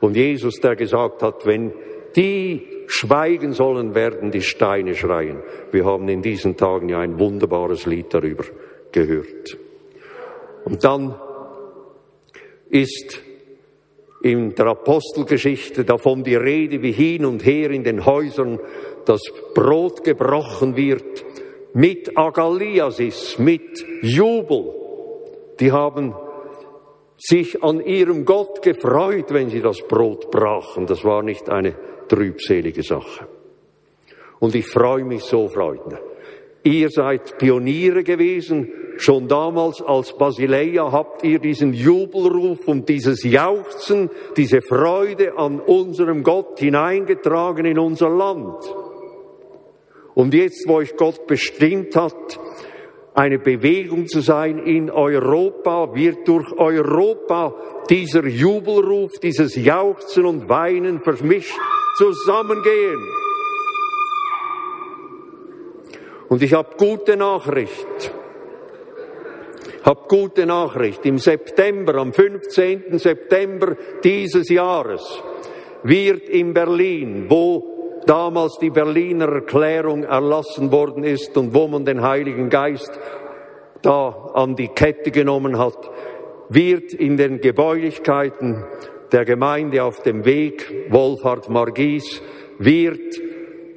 Und 0.00 0.16
Jesus, 0.16 0.60
der 0.60 0.76
gesagt 0.76 1.22
hat, 1.22 1.44
wenn 1.46 1.72
die 2.16 2.66
schweigen 2.86 3.52
sollen, 3.52 3.94
werden 3.94 4.30
die 4.30 4.42
Steine 4.42 4.94
schreien. 4.94 5.42
Wir 5.70 5.84
haben 5.84 6.08
in 6.08 6.22
diesen 6.22 6.56
Tagen 6.56 6.88
ja 6.88 6.98
ein 6.98 7.18
wunderbares 7.18 7.86
Lied 7.86 8.12
darüber 8.12 8.44
gehört. 8.92 9.56
Und 10.64 10.84
dann 10.84 11.14
ist 12.68 13.22
in 14.22 14.54
der 14.54 14.66
Apostelgeschichte 14.66 15.84
davon 15.84 16.24
die 16.24 16.36
Rede, 16.36 16.82
wie 16.82 16.92
hin 16.92 17.24
und 17.24 17.44
her 17.44 17.70
in 17.70 17.84
den 17.84 18.04
Häusern 18.04 18.58
das 19.06 19.22
Brot 19.54 20.04
gebrochen 20.04 20.76
wird, 20.76 21.24
mit 21.72 22.16
Agaliasis, 22.16 23.38
mit 23.38 23.84
Jubel. 24.02 24.74
Die 25.58 25.72
haben 25.72 26.14
sich 27.16 27.62
an 27.62 27.84
ihrem 27.84 28.24
Gott 28.24 28.62
gefreut, 28.62 29.26
wenn 29.28 29.50
sie 29.50 29.60
das 29.60 29.80
Brot 29.82 30.30
brachen. 30.30 30.86
Das 30.86 31.04
war 31.04 31.22
nicht 31.22 31.48
eine 31.48 31.74
trübselige 32.10 32.82
Sache. 32.82 33.26
Und 34.40 34.54
ich 34.54 34.66
freue 34.66 35.04
mich 35.04 35.22
so, 35.22 35.48
Freunde. 35.48 36.00
Ihr 36.62 36.90
seid 36.90 37.38
Pioniere 37.38 38.02
gewesen. 38.02 38.72
Schon 38.98 39.28
damals 39.28 39.80
als 39.80 40.12
Basileia 40.12 40.92
habt 40.92 41.24
ihr 41.24 41.38
diesen 41.38 41.72
Jubelruf 41.72 42.68
und 42.68 42.88
dieses 42.88 43.22
Jauchzen, 43.22 44.10
diese 44.36 44.60
Freude 44.60 45.38
an 45.38 45.58
unserem 45.60 46.22
Gott 46.22 46.58
hineingetragen 46.58 47.64
in 47.64 47.78
unser 47.78 48.10
Land. 48.10 48.58
Und 50.14 50.34
jetzt, 50.34 50.68
wo 50.68 50.74
euch 50.74 50.96
Gott 50.96 51.26
bestimmt 51.26 51.96
hat, 51.96 52.38
eine 53.14 53.38
Bewegung 53.38 54.06
zu 54.06 54.20
sein 54.20 54.58
in 54.58 54.90
Europa, 54.90 55.94
wird 55.94 56.26
durch 56.28 56.52
Europa 56.52 57.54
dieser 57.88 58.26
Jubelruf, 58.26 59.12
dieses 59.20 59.56
Jauchzen 59.56 60.24
und 60.24 60.48
Weinen 60.48 61.00
vermischt 61.00 61.58
zusammengehen. 61.96 63.00
Und 66.28 66.42
ich 66.42 66.54
habe 66.54 66.76
gute 66.76 67.16
Nachricht. 67.16 68.14
Hab 69.82 70.08
gute 70.08 70.46
Nachricht. 70.46 71.04
Im 71.04 71.18
September, 71.18 71.96
am 71.96 72.12
15. 72.12 72.98
September 72.98 73.76
dieses 74.04 74.48
Jahres, 74.48 75.22
wird 75.82 76.28
in 76.28 76.54
Berlin, 76.54 77.26
wo 77.28 77.69
damals 78.06 78.58
die 78.58 78.70
Berliner 78.70 79.28
Erklärung 79.28 80.04
erlassen 80.04 80.72
worden 80.72 81.04
ist 81.04 81.36
und 81.36 81.54
wo 81.54 81.68
man 81.68 81.84
den 81.84 82.02
Heiligen 82.02 82.50
Geist 82.50 82.98
da 83.82 84.08
an 84.34 84.56
die 84.56 84.68
Kette 84.68 85.10
genommen 85.10 85.58
hat, 85.58 85.90
wird 86.48 86.92
in 86.92 87.16
den 87.16 87.40
Gebäulichkeiten 87.40 88.64
der 89.12 89.24
Gemeinde 89.24 89.82
auf 89.84 90.02
dem 90.02 90.24
Weg 90.24 90.90
Wolfhard 90.90 91.48
Margis 91.48 92.22
wird 92.58 93.20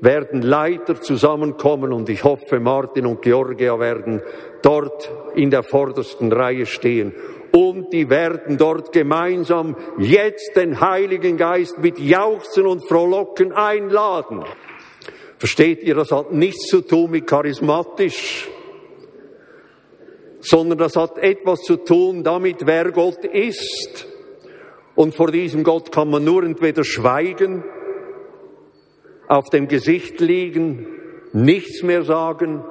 werden 0.04 0.42
Leiter 0.42 1.00
zusammenkommen 1.00 1.94
und 1.94 2.10
ich 2.10 2.26
hoffe, 2.26 2.60
Martin 2.60 3.06
und 3.06 3.22
Georgia 3.22 3.80
werden 3.80 4.22
dort 4.62 5.10
in 5.34 5.50
der 5.50 5.64
vordersten 5.64 6.32
Reihe 6.32 6.66
stehen. 6.66 7.14
Und 7.56 7.94
die 7.94 8.10
werden 8.10 8.58
dort 8.58 8.92
gemeinsam 8.92 9.76
jetzt 10.00 10.56
den 10.56 10.82
Heiligen 10.82 11.38
Geist 11.38 11.78
mit 11.78 12.00
Jauchzen 12.00 12.66
und 12.66 12.88
Frohlocken 12.88 13.52
einladen. 13.52 14.44
Versteht 15.38 15.84
ihr, 15.84 15.94
das 15.94 16.12
hat 16.12 16.32
nichts 16.32 16.66
zu 16.66 16.82
tun 16.82 17.12
mit 17.12 17.28
charismatisch, 17.28 18.50
sondern 20.40 20.80
das 20.80 20.96
hat 20.96 21.20
etwas 21.20 21.62
zu 21.62 21.78
tun 21.78 22.24
damit, 22.24 22.66
wer 22.66 22.92
Gott 22.92 23.24
ist. 23.24 24.08
Und 24.96 25.16
vor 25.16 25.30
diesem 25.32 25.64
Gott 25.64 25.92
kann 25.92 26.10
man 26.10 26.24
nur 26.24 26.44
entweder 26.44 26.84
schweigen, 26.84 27.64
auf 29.28 29.50
dem 29.52 29.68
Gesicht 29.68 30.20
liegen, 30.20 30.88
nichts 31.34 31.84
mehr 31.84 32.04
sagen. 32.04 32.64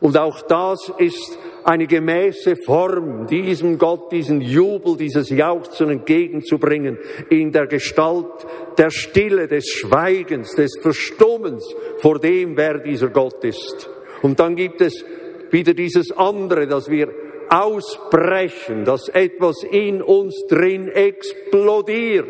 Und 0.00 0.18
auch 0.18 0.42
das 0.42 0.92
ist 0.98 1.38
eine 1.64 1.86
gemäße 1.86 2.56
Form, 2.56 3.26
diesem 3.26 3.78
Gott 3.78 4.10
diesen 4.12 4.40
Jubel, 4.40 4.96
dieses 4.96 5.30
Jauchzen 5.30 5.90
entgegenzubringen, 5.90 6.98
in 7.30 7.52
der 7.52 7.66
Gestalt 7.66 8.46
der 8.78 8.90
Stille, 8.90 9.48
des 9.48 9.68
Schweigens, 9.68 10.54
des 10.54 10.78
Verstummens 10.80 11.64
vor 11.98 12.18
dem, 12.18 12.56
wer 12.56 12.78
dieser 12.78 13.08
Gott 13.08 13.44
ist. 13.44 13.90
Und 14.22 14.40
dann 14.40 14.56
gibt 14.56 14.80
es 14.80 15.04
wieder 15.50 15.74
dieses 15.74 16.12
andere, 16.12 16.66
dass 16.66 16.88
wir 16.88 17.08
ausbrechen, 17.48 18.84
dass 18.84 19.08
etwas 19.08 19.62
in 19.62 20.00
uns 20.00 20.46
drin 20.48 20.88
explodiert 20.88 22.26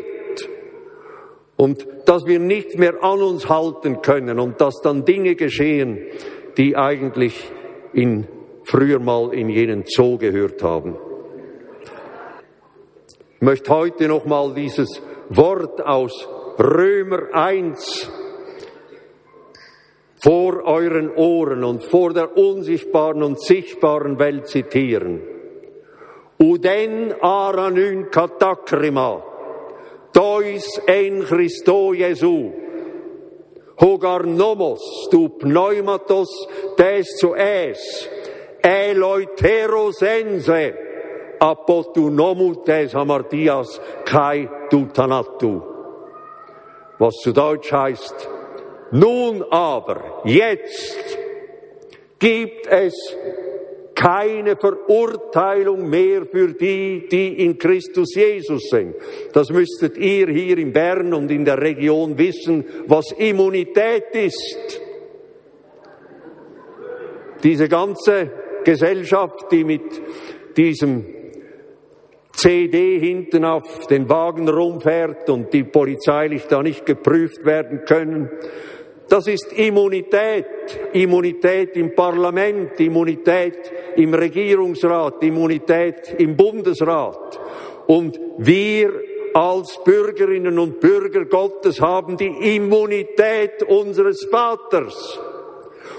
und 1.55 1.87
dass 2.05 2.25
wir 2.25 2.39
nicht 2.39 2.77
mehr 2.77 3.01
an 3.03 3.21
uns 3.21 3.47
halten 3.47 4.01
können 4.01 4.39
und 4.39 4.59
dass 4.59 4.81
dann 4.81 5.05
Dinge 5.05 5.35
geschehen, 5.35 5.99
die 6.57 6.75
eigentlich 6.75 7.51
in, 7.93 8.27
früher 8.63 8.99
mal 8.99 9.33
in 9.33 9.49
jenen 9.49 9.83
Zoo 9.85 10.17
gehört 10.17 10.61
haben. 10.63 10.95
Ich 13.35 13.41
möchte 13.41 13.73
heute 13.73 14.07
noch 14.07 14.25
mal 14.25 14.53
dieses 14.53 15.01
Wort 15.29 15.81
aus 15.81 16.27
Römer 16.59 17.33
1 17.33 18.09
vor 20.23 20.63
euren 20.63 21.11
Ohren 21.15 21.63
und 21.63 21.83
vor 21.83 22.13
der 22.13 22.37
unsichtbaren 22.37 23.23
und 23.23 23.41
sichtbaren 23.41 24.19
Welt 24.19 24.47
zitieren. 24.47 25.21
Uden 26.39 27.13
aranyn 27.21 28.09
katakrima 28.09 29.33
tois 30.13 30.79
en 30.87 31.25
Christo 31.25 31.93
Jesu. 31.93 32.51
Hogar 33.81 34.23
nomos 34.23 34.81
tu 35.09 35.29
pneumatos 35.29 36.29
tes 36.77 37.17
zu 37.19 37.33
es, 37.35 38.07
eloiteros 38.63 40.01
ense, 40.01 40.73
apotu 41.39 42.09
nomu 42.09 42.63
tes 42.65 42.93
hamartias 42.93 43.79
kai 44.05 44.47
tu 44.69 44.85
tanatu. 44.87 45.61
Was 46.99 47.15
zu 47.21 47.33
Deutsch 47.33 47.71
heißt, 47.71 48.29
nun 48.91 49.43
aber, 49.51 50.21
jetzt 50.23 51.17
gibt 52.19 52.67
es 52.67 52.93
keine 53.95 54.55
Verurteilung 54.55 55.89
mehr 55.89 56.25
für 56.25 56.53
die, 56.53 57.07
die 57.09 57.45
in 57.45 57.57
Christus 57.57 58.15
Jesus 58.15 58.69
sind. 58.69 58.95
Das 59.33 59.49
müsstet 59.49 59.97
ihr 59.97 60.27
hier 60.27 60.57
in 60.57 60.73
Bern 60.73 61.13
und 61.13 61.31
in 61.31 61.45
der 61.45 61.61
Region 61.61 62.17
wissen, 62.17 62.65
was 62.87 63.11
Immunität 63.11 64.13
ist. 64.13 64.81
Diese 67.43 67.67
ganze 67.67 68.31
Gesellschaft, 68.63 69.51
die 69.51 69.63
mit 69.63 70.01
diesem 70.57 71.05
CD 72.31 72.99
hinten 72.99 73.45
auf 73.45 73.87
den 73.87 74.09
Wagen 74.09 74.49
rumfährt 74.49 75.29
und 75.29 75.53
die 75.53 75.63
polizeilich 75.63 76.43
da 76.47 76.63
nicht 76.63 76.85
geprüft 76.85 77.45
werden 77.45 77.85
können, 77.85 78.29
Das 79.13 79.27
ist 79.27 79.53
Immunität. 79.53 80.45
Immunität 80.93 81.75
im 81.77 81.93
Parlament, 81.93 82.79
Immunität 82.79 83.71
im 83.95 84.13
Regierungsrat, 84.13 85.21
Immunität 85.23 86.15
im 86.17 86.35
Bundesrat. 86.35 87.39
Und 87.85 88.19
wir 88.37 88.91
als 89.35 89.79
Bürgerinnen 89.83 90.57
und 90.57 90.79
Bürger 90.79 91.25
Gottes 91.25 91.79
haben 91.81 92.17
die 92.17 92.55
Immunität 92.55 93.61
unseres 93.63 94.25
Vaters. 94.31 95.19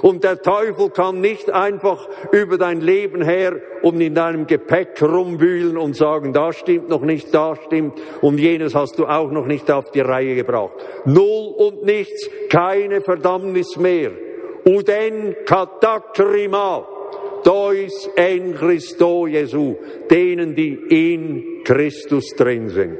Und 0.03 0.25
der 0.25 0.43
Teufel 0.43 0.91
kann 0.91 1.21
nicht 1.21 1.51
einfach 1.51 2.09
über 2.33 2.59
dein 2.59 2.81
Leben 2.81 3.23
her 3.23 3.61
und 3.83 4.01
in 4.01 4.15
deinem 4.15 4.47
Gepäck 4.47 5.01
rumwühlen 5.03 5.77
und 5.77 5.97
sagen, 5.97 6.33
da 6.33 6.53
stimmt 6.53 6.89
noch 6.89 7.03
nicht, 7.03 7.35
da 7.35 7.57
stimmt 7.57 8.01
und 8.21 8.39
jenes 8.39 8.75
hast 8.75 8.99
du 8.99 9.07
auch 9.07 9.31
noch 9.31 9.47
nicht 9.47 9.71
auf 9.71 9.91
die 9.91 10.01
Reihe 10.01 10.35
gebracht. 10.35 10.75
Null 11.05 11.55
und 11.57 11.85
nichts, 11.85 12.29
keine 12.49 13.01
Verdammnis 13.01 13.77
mehr. 13.77 14.13
Uden 14.67 15.37
katakrima, 15.45 16.87
dois 17.45 18.09
en 18.17 18.55
Christo 18.55 19.27
Jesu, 19.27 19.77
denen, 20.11 20.55
die 20.55 20.73
in 20.89 21.63
Christus 21.65 22.35
drin 22.37 22.71
sind. 22.71 22.99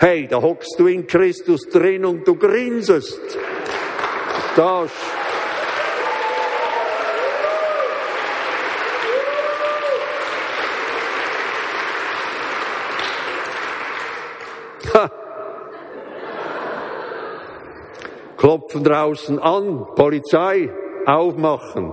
Hey, 0.00 0.28
da 0.28 0.40
hockst 0.40 0.76
du 0.78 0.86
in 0.86 1.06
Christus 1.06 1.62
drin 1.72 2.04
und 2.04 2.26
du 2.26 2.36
grinsest. 2.36 3.20
Das 4.54 4.90
klopfen 18.38 18.84
draußen 18.84 19.38
an, 19.38 19.84
Polizei, 19.94 20.70
aufmachen. 21.04 21.92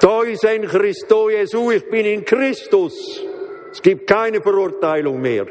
Da 0.00 0.22
ist 0.22 0.44
ein 0.44 0.66
Christo 0.66 1.30
Jesu, 1.30 1.70
ich 1.70 1.88
bin 1.88 2.06
in 2.06 2.24
Christus. 2.24 3.22
Es 3.70 3.82
gibt 3.82 4.08
keine 4.08 4.40
Verurteilung 4.40 5.20
mehr. 5.20 5.46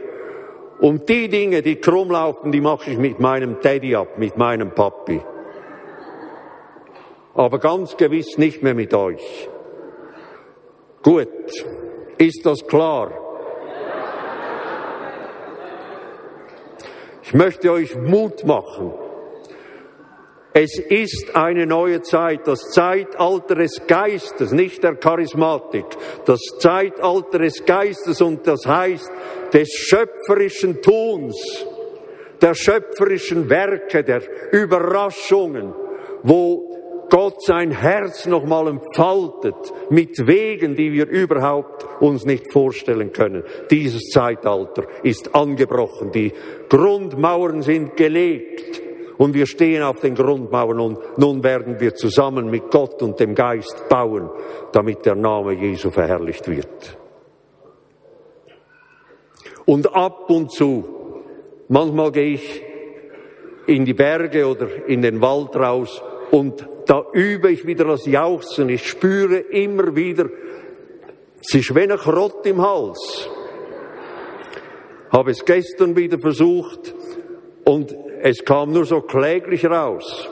Und 0.79 1.07
die 1.07 1.29
Dinge, 1.29 1.61
die 1.61 1.77
krumm 1.77 2.11
laufen, 2.11 2.51
die 2.51 2.59
mache 2.59 2.91
ich 2.91 2.97
mit 2.97 3.19
meinem 3.19 3.61
Daddy 3.61 3.95
ab, 3.95 4.17
mit 4.17 4.35
meinem 4.35 4.71
Papi. 4.71 5.21
Aber 7.33 7.59
ganz 7.59 7.95
gewiss 7.95 8.37
nicht 8.37 8.61
mehr 8.63 8.73
mit 8.73 8.93
euch. 8.93 9.49
Gut, 11.01 11.29
ist 12.17 12.45
das 12.45 12.65
klar? 12.65 13.11
Ich 17.23 17.33
möchte 17.33 17.71
euch 17.71 17.95
Mut 17.95 18.43
machen. 18.45 19.04
Es 20.57 20.79
ist 20.79 21.35
eine 21.35 21.65
neue 21.65 22.01
Zeit, 22.01 22.47
das 22.47 22.61
Zeitalter 22.71 23.55
des 23.55 23.87
Geistes, 23.87 24.53
nicht 24.53 24.85
der 24.85 24.95
Charismatik, 24.95 25.83
das 26.23 26.39
Zeitalter 26.59 27.39
des 27.39 27.65
Geistes 27.65 28.21
und 28.21 28.47
das 28.47 28.65
heißt 28.65 29.11
des 29.51 29.69
schöpferischen 29.73 30.81
Tuns, 30.81 31.35
der 32.41 32.53
schöpferischen 32.53 33.49
Werke, 33.49 34.05
der 34.05 34.21
Überraschungen, 34.53 35.73
wo 36.23 37.05
Gott 37.09 37.43
sein 37.43 37.71
Herz 37.71 38.25
nochmal 38.25 38.69
entfaltet 38.69 39.73
mit 39.89 40.25
Wegen, 40.25 40.77
die 40.77 40.93
wir 40.93 41.09
überhaupt 41.09 41.85
uns 41.99 42.23
nicht 42.23 42.49
vorstellen 42.53 43.11
können. 43.11 43.43
Dieses 43.69 44.03
Zeitalter 44.03 44.85
ist 45.03 45.35
angebrochen, 45.35 46.13
die 46.13 46.31
Grundmauern 46.69 47.61
sind 47.61 47.97
gelegt 47.97 48.85
und 49.17 49.33
wir 49.33 49.45
stehen 49.45 49.83
auf 49.83 49.99
den 49.99 50.15
Grundmauern 50.15 50.79
und 50.79 51.17
nun 51.17 51.43
werden 51.43 51.79
wir 51.79 51.95
zusammen 51.95 52.49
mit 52.49 52.69
Gott 52.69 53.01
und 53.01 53.19
dem 53.19 53.35
Geist 53.35 53.87
bauen, 53.89 54.29
damit 54.71 55.05
der 55.05 55.15
Name 55.15 55.53
Jesu 55.53 55.89
verherrlicht 55.89 56.47
wird. 56.47 56.97
Und 59.65 59.93
ab 59.95 60.29
und 60.29 60.51
zu, 60.51 61.23
manchmal 61.69 62.11
gehe 62.11 62.33
ich 62.33 62.63
in 63.67 63.85
die 63.85 63.93
Berge 63.93 64.47
oder 64.47 64.67
in 64.87 65.01
den 65.01 65.21
Wald 65.21 65.55
raus 65.55 66.01
und 66.31 66.67
da 66.85 67.03
übe 67.13 67.51
ich 67.51 67.65
wieder 67.65 67.85
das 67.85 68.05
Jauchzen. 68.05 68.69
Ich 68.69 68.87
spüre 68.87 69.37
immer 69.37 69.95
wieder, 69.95 70.29
es 71.41 71.55
ist 71.55 71.73
wie 71.73 71.81
ein 71.81 71.97
Krott 71.97 72.45
im 72.45 72.61
Hals. 72.61 73.29
Habe 75.09 75.31
es 75.31 75.43
gestern 75.45 75.95
wieder 75.95 76.19
versucht 76.19 76.93
und 77.63 77.95
es 78.27 78.43
kam 78.43 78.71
nur 78.71 78.85
so 78.85 79.01
kläglich 79.01 79.67
raus. 79.67 80.27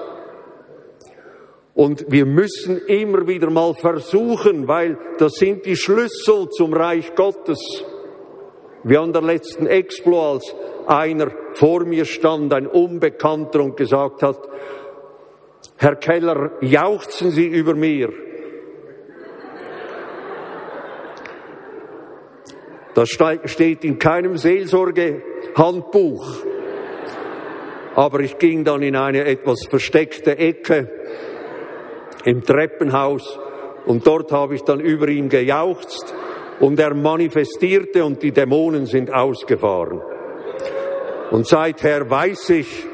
Und 1.76 2.06
wir 2.10 2.26
müssen 2.26 2.82
immer 2.88 3.28
wieder 3.28 3.52
mal 3.52 3.76
versuchen, 3.76 4.68
weil 4.68 4.98
das 5.20 5.34
sind 5.34 5.68
die 5.68 5.76
Schlüssel 5.76 6.50
zum 6.50 6.74
Reich 6.74 7.14
Gottes. 7.14 7.60
Wie 8.84 8.98
an 8.98 9.14
der 9.14 9.22
letzten 9.22 9.68
Explo, 9.68 10.34
als 10.34 10.56
einer 10.88 11.30
vor 11.52 11.86
mir 11.86 12.06
stand, 12.06 12.52
ein 12.52 12.66
Unbekannter, 12.66 13.62
und 13.62 13.78
gesagt 13.78 14.24
hat, 14.24 14.40
Herr 15.78 15.98
Keller, 15.98 16.54
jauchzen 16.62 17.30
Sie 17.30 17.46
über 17.46 17.76
mir. 17.76 18.12
Das 22.96 23.10
steht 23.10 23.86
in 23.86 24.00
keinem 24.00 24.40
Seelsorgehandbuch. 24.40 26.53
Aber 27.96 28.20
ich 28.22 28.38
ging 28.38 28.64
dann 28.64 28.82
in 28.82 28.96
eine 28.96 29.26
etwas 29.26 29.66
versteckte 29.70 30.38
Ecke 30.38 30.90
im 32.26 32.44
Treppenhaus 32.44 33.40
und 33.86 34.08
dort 34.08 34.32
habe 34.32 34.56
ich 34.56 34.62
dann 34.62 34.80
über 34.80 35.08
ihn 35.10 35.30
gejauchzt 35.30 36.14
und 36.60 36.80
er 36.80 36.94
manifestierte 36.94 38.06
und 38.06 38.24
die 38.24 38.32
Dämonen 38.32 38.86
sind 38.86 39.14
ausgefahren. 39.14 40.02
Und 41.32 41.48
seither 41.48 42.10
weiß 42.10 42.52
ich, 42.52 42.86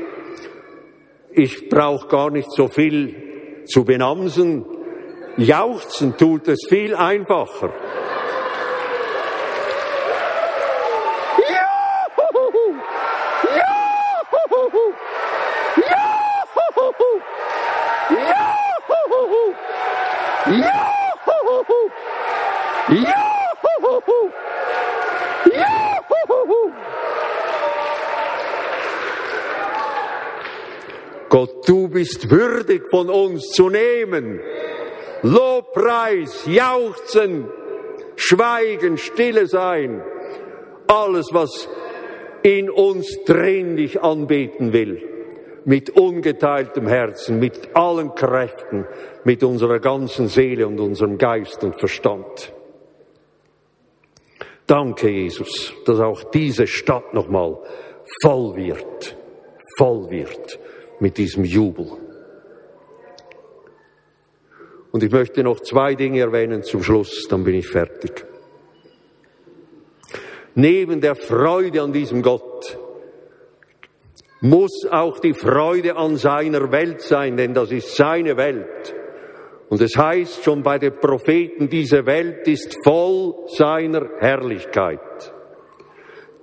ich 1.32 1.70
brauche 1.70 2.08
gar 2.08 2.32
nicht 2.32 2.52
so 2.52 2.68
viel 2.68 3.64
zu 3.66 3.84
benamsen. 3.84 4.66
Jauchzen 5.38 6.18
tut 6.18 6.48
es 6.48 6.66
viel 6.68 6.96
einfacher. 6.96 7.72
Bist 32.00 32.30
würdig 32.30 32.84
von 32.90 33.10
uns 33.10 33.50
zu 33.50 33.68
nehmen. 33.70 34.40
Lobpreis, 35.22 36.46
Jauchzen, 36.46 37.50
Schweigen, 38.16 38.98
Stille 38.98 39.48
sein. 39.48 40.02
Alles, 40.88 41.28
was 41.34 41.68
in 42.42 42.70
uns 42.70 43.06
drin 43.26 43.76
dich 43.76 44.02
anbeten 44.02 44.72
will. 44.72 45.04
Mit 45.66 45.90
ungeteiltem 45.90 46.88
Herzen, 46.88 47.38
mit 47.38 47.76
allen 47.76 48.16
Kräften, 48.16 48.88
mit 49.26 49.44
unserer 49.44 49.80
ganzen 49.80 50.30
Seele 50.30 50.68
und 50.68 50.80
unserem 50.80 51.18
Geist 51.18 51.66
und 51.66 51.78
Verstand. 51.82 52.54
Danke, 54.68 55.10
Jesus, 55.10 55.74
dass 55.86 56.00
auch 56.00 56.24
diese 56.32 56.66
Stadt 56.66 57.14
nochmal 57.14 57.58
voll 58.24 58.56
wird, 58.56 59.18
voll 59.78 60.10
wird 60.10 60.60
mit 61.00 61.18
diesem 61.18 61.44
Jubel. 61.46 61.88
Und 64.92 65.04
ich 65.04 65.12
möchte 65.12 65.44
noch 65.44 65.60
zwei 65.62 65.96
Dinge 65.96 66.20
erwähnen 66.20 66.64
zum 66.64 66.84
Schluss, 66.84 67.28
dann 67.30 67.44
bin 67.44 67.56
ich 67.56 67.68
fertig. 67.68 68.26
Neben 70.56 71.00
der 71.00 71.16
Freude 71.16 71.82
an 71.82 71.94
diesem 71.94 72.22
Gott 72.22 72.78
muss 74.42 74.88
auch 74.90 75.20
die 75.20 75.34
Freude 75.34 75.96
an 75.96 76.18
seiner 76.18 76.72
Welt 76.72 77.02
sein, 77.02 77.38
denn 77.38 77.54
das 77.54 77.72
ist 77.72 77.96
seine 77.96 78.36
Welt. 78.38 78.96
Und 79.70 79.82
es 79.82 79.96
heißt 79.96 80.44
schon 80.44 80.64
bei 80.64 80.80
den 80.80 80.94
Propheten, 80.94 81.70
diese 81.70 82.06
Welt 82.06 82.48
ist 82.48 82.78
voll 82.84 83.36
seiner 83.48 84.10
Herrlichkeit. 84.20 85.00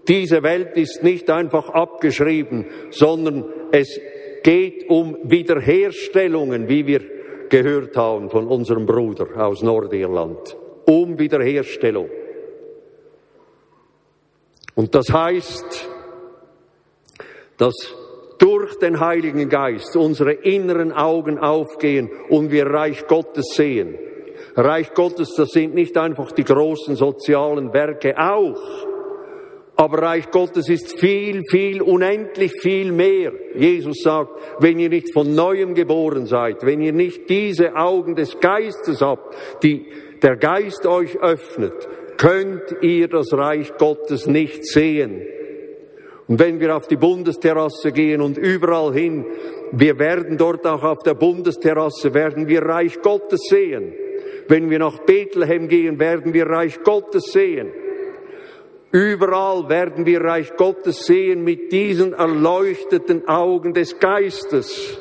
Diese 0.07 0.42
Welt 0.44 0.76
ist 0.76 1.02
nicht 1.02 1.28
einfach 1.30 1.68
abgeschrieben, 1.70 2.66
sondern 2.90 3.44
es 3.72 4.00
geht 4.47 4.88
um 4.88 5.18
Wiederherstellungen, 5.24 6.68
wie 6.68 6.86
wir 6.86 7.01
gehört 7.49 7.97
haben 7.97 8.30
von 8.30 8.47
unserem 8.47 8.86
Bruder 8.86 9.26
aus 9.36 9.61
Nordirland. 9.61 10.57
Um 10.84 11.18
Wiederherstellung. 11.18 12.09
Und 14.76 14.94
das 14.94 15.12
heißt, 15.12 15.88
dass 17.57 17.74
durch 18.38 18.78
den 18.78 19.01
Heiligen 19.01 19.49
Geist 19.49 19.97
unsere 19.97 20.34
inneren 20.34 20.92
Augen 20.92 21.40
aufgehen 21.40 22.09
und 22.28 22.53
wir 22.53 22.66
Reich 22.66 23.05
Gottes 23.09 23.47
sehen. 23.57 23.99
Reich 24.55 24.94
Gottes, 24.94 25.34
das 25.36 25.49
sind 25.49 25.74
nicht 25.74 25.97
einfach 25.99 26.30
die 26.30 26.44
großen 26.44 26.94
sozialen 26.94 27.72
Werke, 27.72 28.16
auch. 28.16 28.86
Aber 29.79 30.01
Reich 30.01 30.31
Gottes 30.31 30.70
ist 30.70 30.99
viel, 30.99 31.43
viel, 31.51 31.83
unendlich 31.83 32.53
viel 32.61 32.93
mehr. 32.93 33.33
Jesus 33.55 33.99
sagt, 34.03 34.31
wenn 34.59 34.79
ihr 34.79 34.89
nicht 34.89 35.12
von 35.12 35.35
neuem 35.35 35.74
geboren 35.74 36.24
seid, 36.24 36.64
wenn 36.64 36.81
ihr 36.81 36.95
nicht 36.95 37.29
diese 37.29 37.77
Augen 37.77 38.14
des 38.16 38.41
Geistes 38.41 39.03
habt, 39.03 39.37
die 39.62 39.85
der 40.22 40.37
Geist 40.37 40.87
euch 40.87 41.18
öffnet, 41.20 41.74
könnt 42.16 42.74
ihr 42.81 43.09
das 43.09 43.35
Reich 43.35 43.77
Gottes 43.77 44.27
nicht 44.27 44.64
sehen. 44.64 45.20
Und 46.27 46.41
wenn 46.41 46.59
wir 46.59 46.74
auf 46.74 46.89
die 46.89 46.97
Bundesterrasse 46.97 47.93
gehen 47.93 48.22
und 48.22 48.39
überall 48.39 48.95
hin, 48.95 49.27
wir 49.72 49.99
werden 49.99 50.39
dort 50.39 50.66
auch 50.66 50.83
auf 50.83 51.03
der 51.05 51.14
Bundesterrasse, 51.14 52.14
werden 52.14 52.49
wir 52.49 52.62
Reich 52.62 53.01
Gottes 53.03 53.43
sehen. 53.51 53.93
Wenn 54.49 54.70
wir 54.70 54.79
nach 54.79 55.01
Bethlehem 55.01 55.68
gehen, 55.68 56.01
werden 56.01 56.33
wir 56.33 56.47
Reich 56.47 56.83
Gottes 56.83 57.33
sehen. 57.33 57.68
Überall 58.93 59.68
werden 59.68 60.07
wir 60.07 60.22
Reich 60.22 60.57
Gottes 60.57 61.07
sehen 61.07 61.45
mit 61.45 61.72
diesen 61.72 62.12
erleuchteten 62.12 63.28
Augen 63.28 63.74
des 63.74 63.99
Geistes. 63.99 64.99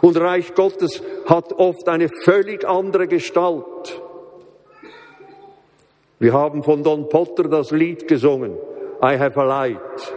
Und 0.00 0.18
Reich 0.18 0.54
Gottes 0.54 1.02
hat 1.26 1.52
oft 1.52 1.88
eine 1.88 2.08
völlig 2.24 2.66
andere 2.66 3.06
Gestalt. 3.06 4.02
Wir 6.18 6.32
haben 6.32 6.64
von 6.64 6.82
Don 6.82 7.08
Potter 7.08 7.44
das 7.44 7.70
Lied 7.70 8.08
gesungen, 8.08 8.56
I 9.00 9.16
have 9.16 9.40
a 9.40 9.44
light. 9.44 10.14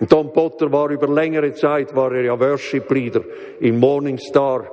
Und 0.00 0.12
Don 0.12 0.32
Potter 0.32 0.70
war 0.70 0.90
über 0.90 1.08
längere 1.08 1.54
Zeit, 1.54 1.94
war 1.96 2.12
er 2.12 2.24
ja 2.24 2.38
Worship-Leader 2.38 3.22
in 3.60 3.78
Morning 3.78 4.18
Star 4.18 4.66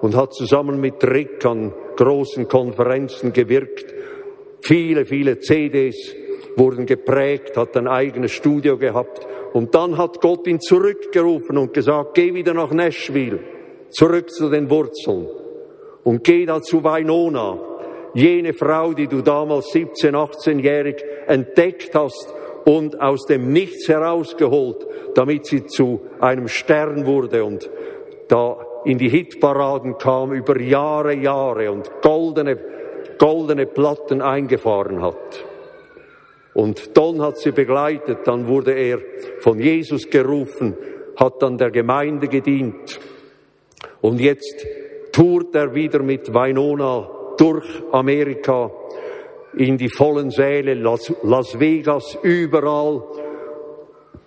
und 0.00 0.16
hat 0.16 0.32
zusammen 0.32 0.80
mit 0.80 1.04
Rick 1.04 1.44
an 1.44 1.74
großen 1.96 2.48
Konferenzen 2.48 3.32
gewirkt. 3.32 3.92
Viele, 4.62 5.04
viele 5.04 5.40
CDs 5.40 6.14
wurden 6.56 6.86
geprägt, 6.86 7.56
hat 7.56 7.76
ein 7.76 7.86
eigenes 7.86 8.32
Studio 8.32 8.76
gehabt. 8.76 9.26
Und 9.52 9.74
dann 9.74 9.96
hat 9.96 10.20
Gott 10.20 10.46
ihn 10.46 10.60
zurückgerufen 10.60 11.56
und 11.58 11.72
gesagt, 11.72 12.14
geh 12.14 12.34
wieder 12.34 12.54
nach 12.54 12.70
Nashville, 12.70 13.38
zurück 13.90 14.30
zu 14.30 14.50
den 14.50 14.68
Wurzeln. 14.70 15.28
Und 16.02 16.24
geh 16.24 16.46
da 16.46 16.60
zu 16.60 16.82
Winona, 16.82 17.58
jene 18.14 18.54
Frau, 18.54 18.92
die 18.92 19.06
du 19.06 19.22
damals 19.22 19.70
17, 19.72 20.14
18-jährig 20.14 21.04
entdeckt 21.26 21.94
hast 21.94 22.32
und 22.64 23.00
aus 23.00 23.26
dem 23.26 23.52
Nichts 23.52 23.88
herausgeholt, 23.88 24.86
damit 25.14 25.46
sie 25.46 25.66
zu 25.66 26.00
einem 26.20 26.48
Stern 26.48 27.06
wurde 27.06 27.44
und 27.44 27.70
da 28.28 28.56
in 28.84 28.98
die 28.98 29.08
Hitparaden 29.08 29.98
kam 29.98 30.32
über 30.32 30.60
Jahre, 30.60 31.14
Jahre 31.14 31.70
und 31.70 31.90
goldene, 32.02 32.56
goldene 33.18 33.66
Platten 33.66 34.22
eingefahren 34.22 35.02
hat. 35.02 35.44
Und 36.56 36.96
Don 36.96 37.20
hat 37.20 37.36
sie 37.36 37.52
begleitet, 37.52 38.20
dann 38.24 38.46
wurde 38.48 38.72
er 38.72 38.98
von 39.40 39.60
Jesus 39.60 40.08
gerufen, 40.08 40.74
hat 41.14 41.42
dann 41.42 41.58
der 41.58 41.70
Gemeinde 41.70 42.28
gedient. 42.28 42.98
Und 44.00 44.22
jetzt 44.22 44.66
tourt 45.12 45.54
er 45.54 45.74
wieder 45.74 46.02
mit 46.02 46.32
Winona 46.32 47.10
durch 47.36 47.66
Amerika 47.92 48.70
in 49.52 49.76
die 49.76 49.90
vollen 49.90 50.30
Säle, 50.30 50.72
Las, 50.72 51.12
Las 51.24 51.60
Vegas, 51.60 52.16
überall. 52.22 53.02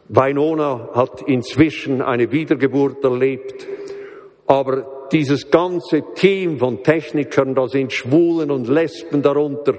Winona 0.08 0.90
hat 0.94 1.24
inzwischen 1.24 2.04
eine 2.04 2.32
Wiedergeburt 2.32 3.04
erlebt, 3.04 3.68
aber 4.46 5.08
dieses 5.12 5.50
ganze 5.50 6.04
Team 6.14 6.60
von 6.60 6.84
Technikern, 6.84 7.56
da 7.56 7.68
sind 7.68 7.92
Schwulen 7.92 8.52
und 8.52 8.68
Lesben 8.68 9.24
darunter, 9.24 9.74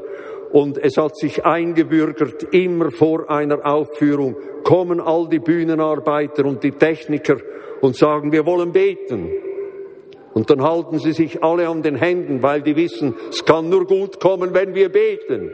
und 0.52 0.78
es 0.78 0.96
hat 0.96 1.16
sich 1.16 1.44
eingebürgert, 1.44 2.52
immer 2.52 2.90
vor 2.90 3.30
einer 3.30 3.64
Aufführung 3.64 4.36
kommen 4.64 5.00
all 5.00 5.28
die 5.28 5.38
Bühnenarbeiter 5.38 6.44
und 6.44 6.62
die 6.62 6.72
Techniker 6.72 7.36
und 7.80 7.96
sagen, 7.96 8.32
wir 8.32 8.44
wollen 8.46 8.72
beten. 8.72 9.30
Und 10.34 10.50
dann 10.50 10.62
halten 10.62 10.98
sie 10.98 11.12
sich 11.12 11.42
alle 11.42 11.68
an 11.68 11.82
den 11.82 11.96
Händen, 11.96 12.42
weil 12.42 12.62
die 12.62 12.76
wissen, 12.76 13.14
es 13.30 13.44
kann 13.44 13.68
nur 13.68 13.86
gut 13.86 14.20
kommen, 14.20 14.54
wenn 14.54 14.74
wir 14.74 14.88
beten. 14.88 15.50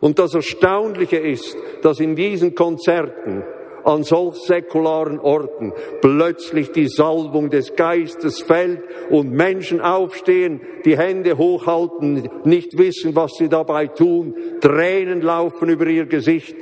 Und 0.00 0.18
das 0.18 0.34
Erstaunliche 0.34 1.18
ist, 1.18 1.56
dass 1.82 2.00
in 2.00 2.16
diesen 2.16 2.54
Konzerten 2.54 3.44
an 3.84 4.04
solch 4.04 4.36
säkularen 4.36 5.18
Orten 5.18 5.72
plötzlich 6.00 6.72
die 6.72 6.88
Salbung 6.88 7.50
des 7.50 7.76
Geistes 7.76 8.42
fällt 8.42 8.82
und 9.10 9.32
Menschen 9.32 9.80
aufstehen, 9.80 10.60
die 10.84 10.96
Hände 10.96 11.38
hochhalten, 11.38 12.28
nicht 12.44 12.78
wissen, 12.78 13.14
was 13.14 13.32
sie 13.38 13.48
dabei 13.48 13.86
tun, 13.86 14.34
Tränen 14.60 15.20
laufen 15.22 15.68
über 15.68 15.86
ihr 15.86 16.06
Gesicht, 16.06 16.56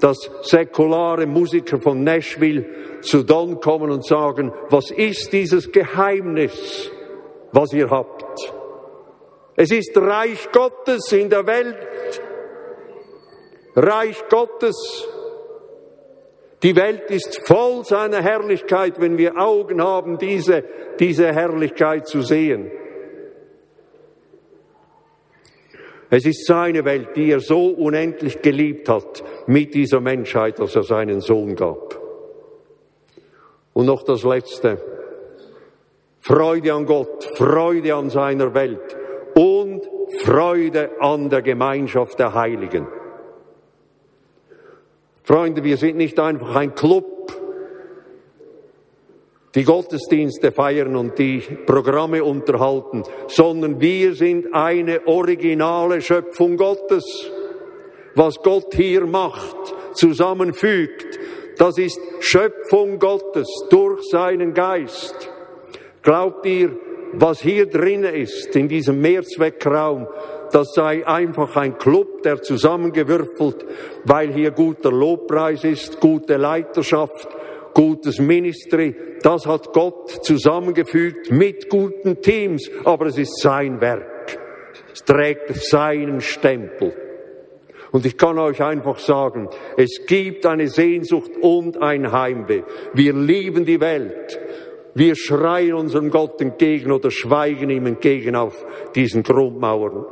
dass 0.00 0.30
säkulare 0.42 1.26
Musiker 1.26 1.80
von 1.80 2.04
Nashville 2.04 2.66
zu 3.00 3.22
Don 3.22 3.60
kommen 3.60 3.90
und 3.90 4.06
sagen, 4.06 4.52
was 4.68 4.90
ist 4.90 5.32
dieses 5.32 5.70
Geheimnis, 5.72 6.90
was 7.52 7.72
ihr 7.72 7.90
habt? 7.90 8.52
Es 9.56 9.70
ist 9.70 9.96
Reich 9.96 10.50
Gottes 10.50 11.12
in 11.12 11.30
der 11.30 11.46
Welt. 11.46 11.76
Reich 13.76 14.22
Gottes 14.28 15.06
die 16.64 16.74
Welt 16.76 17.10
ist 17.10 17.46
voll 17.46 17.84
seiner 17.84 18.22
Herrlichkeit, 18.22 18.98
wenn 18.98 19.18
wir 19.18 19.36
Augen 19.36 19.82
haben, 19.82 20.16
diese, 20.16 20.64
diese 20.98 21.30
Herrlichkeit 21.30 22.08
zu 22.08 22.22
sehen. 22.22 22.70
Es 26.08 26.24
ist 26.24 26.46
seine 26.46 26.86
Welt, 26.86 27.16
die 27.16 27.32
er 27.32 27.40
so 27.40 27.66
unendlich 27.66 28.40
geliebt 28.40 28.88
hat 28.88 29.22
mit 29.46 29.74
dieser 29.74 30.00
Menschheit, 30.00 30.58
dass 30.58 30.74
er 30.74 30.84
seinen 30.84 31.20
Sohn 31.20 31.54
gab. 31.54 32.00
Und 33.74 33.84
noch 33.84 34.02
das 34.02 34.22
Letzte. 34.22 34.80
Freude 36.20 36.72
an 36.72 36.86
Gott, 36.86 37.24
Freude 37.36 37.94
an 37.94 38.08
seiner 38.08 38.54
Welt 38.54 38.96
und 39.34 39.82
Freude 40.22 40.92
an 40.98 41.28
der 41.28 41.42
Gemeinschaft 41.42 42.18
der 42.18 42.32
Heiligen. 42.32 42.86
Freunde, 45.26 45.64
wir 45.64 45.78
sind 45.78 45.96
nicht 45.96 46.20
einfach 46.20 46.54
ein 46.54 46.74
Club, 46.74 47.32
die 49.54 49.64
Gottesdienste 49.64 50.52
feiern 50.52 50.96
und 50.96 51.18
die 51.18 51.38
Programme 51.64 52.22
unterhalten, 52.22 53.04
sondern 53.28 53.80
wir 53.80 54.14
sind 54.14 54.52
eine 54.52 55.06
originale 55.06 56.02
Schöpfung 56.02 56.58
Gottes. 56.58 57.30
Was 58.14 58.36
Gott 58.42 58.74
hier 58.74 59.06
macht, 59.06 59.56
zusammenfügt, 59.94 61.18
das 61.56 61.78
ist 61.78 61.98
Schöpfung 62.20 62.98
Gottes 62.98 63.48
durch 63.70 64.02
seinen 64.10 64.52
Geist. 64.52 65.30
Glaubt 66.02 66.44
ihr, 66.44 66.76
was 67.14 67.40
hier 67.40 67.64
drin 67.64 68.04
ist, 68.04 68.54
in 68.54 68.68
diesem 68.68 69.00
Mehrzweckraum, 69.00 70.06
das 70.54 70.72
sei 70.72 71.04
einfach 71.04 71.56
ein 71.56 71.78
Club, 71.78 72.22
der 72.22 72.40
zusammengewürfelt, 72.40 73.66
weil 74.04 74.32
hier 74.32 74.52
guter 74.52 74.92
Lobpreis 74.92 75.64
ist, 75.64 75.98
gute 75.98 76.36
Leiterschaft, 76.36 77.26
gutes 77.74 78.20
Ministry. 78.20 78.94
Das 79.20 79.46
hat 79.46 79.72
Gott 79.72 80.24
zusammengefügt 80.24 81.32
mit 81.32 81.68
guten 81.68 82.22
Teams, 82.22 82.70
aber 82.84 83.06
es 83.06 83.18
ist 83.18 83.40
sein 83.40 83.80
Werk. 83.80 84.38
Es 84.92 85.04
trägt 85.04 85.56
seinen 85.56 86.20
Stempel. 86.20 86.94
Und 87.90 88.06
ich 88.06 88.16
kann 88.16 88.38
euch 88.38 88.62
einfach 88.62 89.00
sagen, 89.00 89.48
es 89.76 90.06
gibt 90.06 90.46
eine 90.46 90.68
Sehnsucht 90.68 91.32
und 91.40 91.82
ein 91.82 92.12
Heimweh. 92.12 92.62
Wir 92.92 93.12
lieben 93.12 93.64
die 93.64 93.80
Welt. 93.80 94.38
Wir 94.94 95.16
schreien 95.16 95.74
unserem 95.74 96.10
Gott 96.10 96.40
entgegen 96.40 96.92
oder 96.92 97.10
schweigen 97.10 97.70
ihm 97.70 97.86
entgegen 97.86 98.36
auf 98.36 98.64
diesen 98.94 99.24
Grundmauern. 99.24 100.06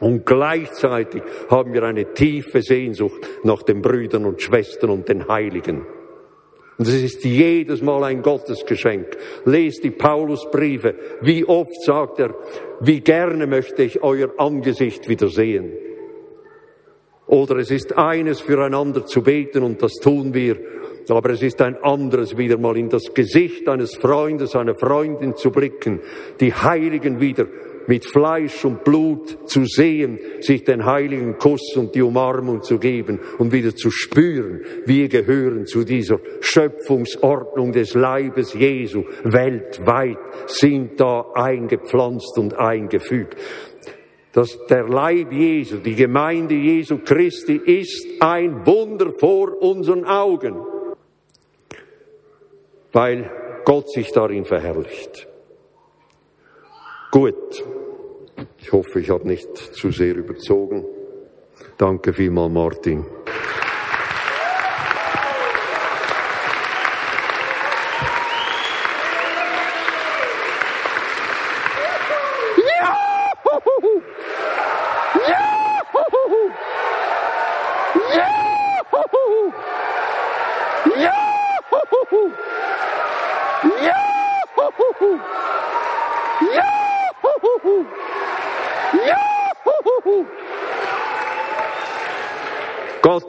Und 0.00 0.24
gleichzeitig 0.24 1.22
haben 1.50 1.74
wir 1.74 1.82
eine 1.82 2.12
tiefe 2.14 2.62
Sehnsucht 2.62 3.20
nach 3.44 3.62
den 3.62 3.82
Brüdern 3.82 4.24
und 4.24 4.40
Schwestern 4.40 4.90
und 4.90 5.08
den 5.08 5.28
Heiligen. 5.28 5.86
Und 6.78 6.88
es 6.88 7.02
ist 7.02 7.24
jedes 7.24 7.82
Mal 7.82 8.04
ein 8.04 8.22
Gottesgeschenk. 8.22 9.06
Lest 9.44 9.84
die 9.84 9.90
Paulusbriefe. 9.90 10.94
Wie 11.20 11.44
oft 11.44 11.82
sagt 11.84 12.18
er, 12.18 12.34
wie 12.80 13.00
gerne 13.00 13.46
möchte 13.46 13.82
ich 13.82 14.02
euer 14.02 14.30
Angesicht 14.38 15.06
wiedersehen. 15.06 15.72
Oder 17.26 17.56
es 17.58 17.70
ist 17.70 17.98
eines 17.98 18.40
füreinander 18.40 19.04
zu 19.04 19.22
beten 19.22 19.62
und 19.62 19.82
das 19.82 19.96
tun 19.96 20.32
wir. 20.32 20.56
Aber 21.10 21.30
es 21.30 21.42
ist 21.42 21.60
ein 21.60 21.76
anderes 21.82 22.38
wieder 22.38 22.56
mal 22.56 22.76
in 22.78 22.88
das 22.88 23.12
Gesicht 23.12 23.68
eines 23.68 23.96
Freundes, 23.96 24.56
einer 24.56 24.74
Freundin 24.74 25.36
zu 25.36 25.50
blicken, 25.50 26.00
die 26.40 26.54
Heiligen 26.54 27.20
wieder 27.20 27.46
mit 27.86 28.04
Fleisch 28.04 28.64
und 28.64 28.84
Blut 28.84 29.48
zu 29.48 29.64
sehen, 29.64 30.18
sich 30.40 30.64
den 30.64 30.84
heiligen 30.84 31.38
Kuss 31.38 31.76
und 31.76 31.94
die 31.94 32.02
Umarmung 32.02 32.62
zu 32.62 32.78
geben 32.78 33.20
und 33.38 33.52
wieder 33.52 33.74
zu 33.74 33.90
spüren, 33.90 34.60
wir 34.86 35.08
gehören 35.08 35.66
zu 35.66 35.84
dieser 35.84 36.20
Schöpfungsordnung 36.40 37.72
des 37.72 37.94
Leibes 37.94 38.54
Jesu. 38.54 39.04
Weltweit 39.24 40.18
sind 40.46 41.00
da 41.00 41.26
eingepflanzt 41.34 42.38
und 42.38 42.54
eingefügt. 42.58 43.36
Dass 44.32 44.58
der 44.66 44.88
Leib 44.88 45.32
Jesu, 45.32 45.78
die 45.78 45.96
Gemeinde 45.96 46.54
Jesu 46.54 46.98
Christi 46.98 47.56
ist 47.56 48.06
ein 48.20 48.64
Wunder 48.64 49.12
vor 49.18 49.60
unseren 49.60 50.04
Augen, 50.04 50.54
weil 52.92 53.30
Gott 53.64 53.90
sich 53.90 54.12
darin 54.12 54.44
verherrlicht. 54.44 55.29
Gut, 57.10 57.64
ich 58.58 58.70
hoffe, 58.70 59.00
ich 59.00 59.10
habe 59.10 59.26
nicht 59.26 59.56
zu 59.56 59.90
sehr 59.90 60.14
überzogen. 60.14 60.84
Danke 61.76 62.12
vielmal, 62.12 62.48
Martin. 62.48 63.04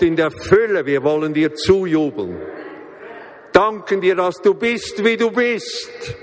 In 0.02 0.16
der 0.16 0.32
Fülle, 0.32 0.86
wir 0.86 1.04
wollen 1.04 1.34
dir 1.34 1.54
zujubeln. 1.54 2.38
Danken 3.54 4.02
dir, 4.02 4.16
dass 4.16 4.42
du 4.42 4.56
bist, 4.56 5.04
wie 5.06 5.16
du 5.16 5.30
bist. 5.30 6.16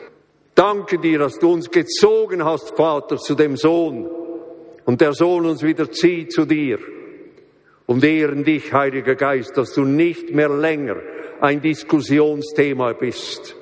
Danke 0.55 0.99
dir, 0.99 1.21
dass 1.21 1.39
du 1.39 1.53
uns 1.53 1.71
gezogen 1.71 2.45
hast, 2.45 2.77
Vater, 2.77 3.19
zu 3.19 3.37
dem 3.37 3.57
Sohn 3.57 4.09
und 4.85 5.01
der 5.01 5.13
Sohn 5.13 5.47
uns 5.47 5.63
wieder 5.63 5.93
zieht 5.93 6.33
zu 6.33 6.45
dir. 6.45 6.79
Und 7.87 8.03
ehren 8.03 8.43
dich, 8.43 8.73
Heiliger 8.73 9.15
Geist, 9.15 9.57
dass 9.57 9.73
du 9.75 9.85
nicht 9.85 10.35
mehr 10.35 10.49
länger 10.49 10.97
ein 11.41 11.61
Diskussionsthema 11.61 12.95
bist 12.95 13.55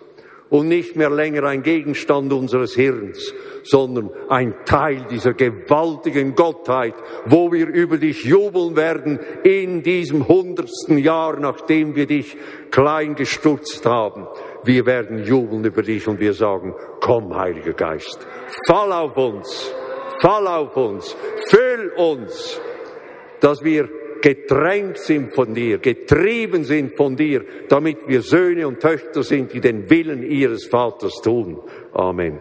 und 0.48 0.68
nicht 0.68 0.96
mehr 0.96 1.10
länger 1.10 1.44
ein 1.44 1.62
Gegenstand 1.62 2.32
unseres 2.32 2.74
Hirns, 2.74 3.34
sondern 3.66 4.10
ein 4.28 4.54
Teil 4.64 5.06
dieser 5.10 5.34
gewaltigen 5.34 6.34
Gottheit, 6.34 6.94
wo 7.26 7.52
wir 7.52 7.66
über 7.66 7.98
dich 7.98 8.24
jubeln 8.24 8.76
werden 8.76 9.18
in 9.42 9.82
diesem 9.82 10.28
hundertsten 10.28 10.98
Jahr, 10.98 11.38
nachdem 11.38 11.94
wir 11.94 12.06
dich 12.06 12.36
klein 12.70 13.14
gestutzt 13.14 13.84
haben. 13.84 14.26
Wir 14.64 14.86
werden 14.86 15.24
jubeln 15.24 15.64
über 15.64 15.82
dich 15.82 16.06
und 16.06 16.20
wir 16.20 16.32
sagen, 16.32 16.74
komm, 17.00 17.34
Heiliger 17.34 17.72
Geist, 17.72 18.26
fall 18.66 18.92
auf 18.92 19.16
uns, 19.16 19.74
fall 20.20 20.46
auf 20.46 20.76
uns, 20.76 21.16
füll 21.48 21.92
uns, 21.96 22.60
dass 23.40 23.62
wir 23.62 23.88
getränkt 24.20 24.98
sind 24.98 25.34
von 25.34 25.54
dir, 25.54 25.78
getrieben 25.78 26.64
sind 26.64 26.96
von 26.96 27.16
dir, 27.16 27.44
damit 27.68 27.98
wir 28.08 28.22
Söhne 28.22 28.66
und 28.66 28.80
Töchter 28.80 29.22
sind, 29.22 29.52
die 29.52 29.60
den 29.60 29.88
Willen 29.88 30.22
ihres 30.22 30.66
Vaters 30.66 31.20
tun. 31.22 31.60
Amen. 31.92 32.40